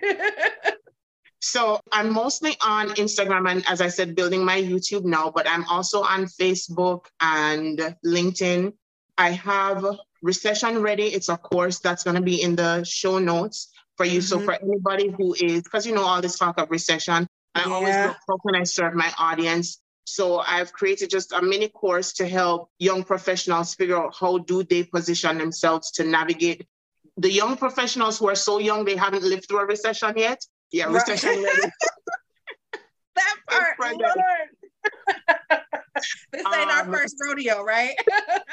[1.41, 5.65] so I'm mostly on Instagram and, as I said, building my YouTube now, but I'm
[5.71, 8.75] also on Facebook and LinkedIn.
[9.17, 9.87] I have
[10.21, 11.05] Recession Ready.
[11.05, 14.19] It's a course that's going to be in the show notes for you.
[14.19, 14.39] Mm-hmm.
[14.39, 17.27] So for anybody who is, because you know all this talk of recession,
[17.61, 17.75] I yeah.
[17.75, 19.81] always look how can I serve my audience.
[20.05, 24.63] So I've created just a mini course to help young professionals figure out how do
[24.63, 26.67] they position themselves to navigate
[27.19, 30.41] the young professionals who are so young they haven't lived through a recession yet.
[30.71, 30.95] Yeah, right.
[30.95, 31.63] recession ready.
[33.17, 34.15] that part, Lord.
[36.33, 37.95] this ain't um, our first rodeo, right?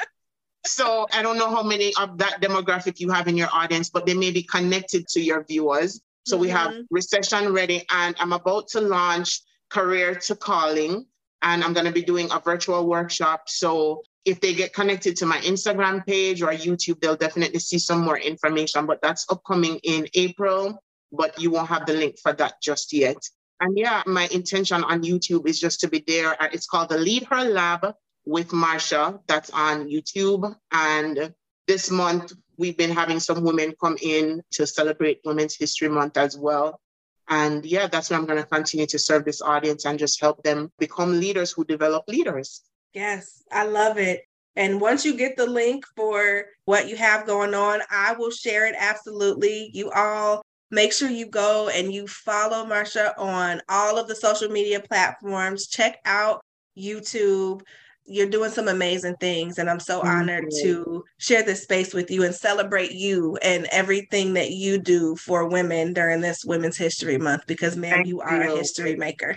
[0.66, 4.04] so I don't know how many of that demographic you have in your audience, but
[4.04, 6.00] they may be connected to your viewers.
[6.26, 6.42] So mm-hmm.
[6.42, 6.82] we have mm-hmm.
[6.90, 11.06] recession ready, and I'm about to launch career to calling,
[11.42, 13.44] and I'm going to be doing a virtual workshop.
[13.46, 18.00] So if they get connected to my Instagram page or YouTube, they'll definitely see some
[18.00, 18.86] more information.
[18.86, 23.18] But that's upcoming in April, but you won't have the link for that just yet.
[23.60, 26.36] And yeah, my intention on YouTube is just to be there.
[26.52, 30.54] It's called the Lead Her Lab with Marsha that's on YouTube.
[30.72, 31.32] And
[31.68, 36.36] this month, we've been having some women come in to celebrate Women's History Month as
[36.36, 36.80] well.
[37.28, 40.42] And yeah, that's where I'm going to continue to serve this audience and just help
[40.42, 42.62] them become leaders who develop leaders.
[42.92, 44.22] Yes, I love it.
[44.54, 48.66] And once you get the link for what you have going on, I will share
[48.66, 49.70] it absolutely.
[49.74, 54.48] You all make sure you go and you follow Marsha on all of the social
[54.48, 55.66] media platforms.
[55.66, 56.40] Check out
[56.76, 57.62] YouTube
[58.06, 62.10] you're doing some amazing things and i'm so Thank honored to share this space with
[62.10, 67.18] you and celebrate you and everything that you do for women during this women's history
[67.18, 68.52] month because man you are you.
[68.52, 69.36] a history maker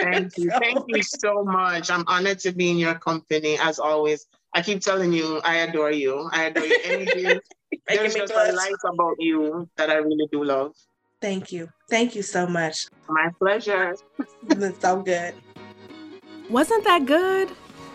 [0.00, 0.50] Thank you.
[0.50, 0.58] so.
[0.60, 1.90] Thank you so much.
[1.90, 4.26] I'm honored to be in your company as always.
[4.54, 6.28] I keep telling you, I adore you.
[6.32, 7.38] I adore you energy.
[7.86, 10.74] There's just a light about you that I really do love.
[11.20, 11.68] Thank you.
[11.88, 12.86] Thank you so much.
[13.08, 13.94] My pleasure.
[14.48, 15.34] it's so good.
[16.48, 17.50] Wasn't that good?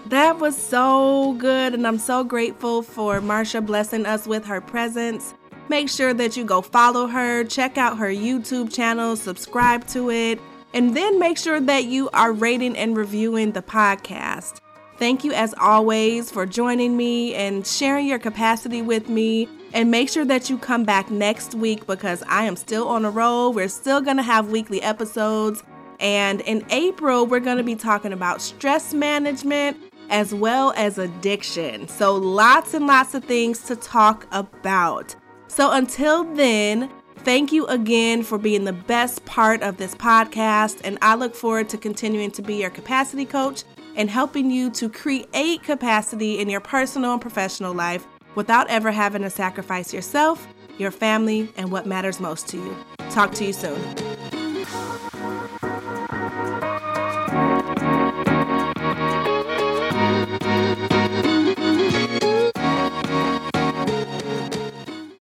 [0.07, 5.33] That was so good, and I'm so grateful for Marsha blessing us with her presence.
[5.67, 10.39] Make sure that you go follow her, check out her YouTube channel, subscribe to it,
[10.75, 14.59] and then make sure that you are rating and reviewing the podcast.
[14.97, 19.49] Thank you, as always, for joining me and sharing your capacity with me.
[19.73, 23.09] And make sure that you come back next week because I am still on a
[23.09, 23.51] roll.
[23.51, 25.63] We're still going to have weekly episodes.
[25.99, 29.77] And in April, we're going to be talking about stress management
[30.09, 31.87] as well as addiction.
[31.87, 35.15] So, lots and lots of things to talk about.
[35.47, 40.81] So, until then, thank you again for being the best part of this podcast.
[40.83, 43.63] And I look forward to continuing to be your capacity coach
[43.95, 49.21] and helping you to create capacity in your personal and professional life without ever having
[49.21, 50.47] to sacrifice yourself,
[50.77, 52.77] your family, and what matters most to you.
[53.09, 54.24] Talk to you soon.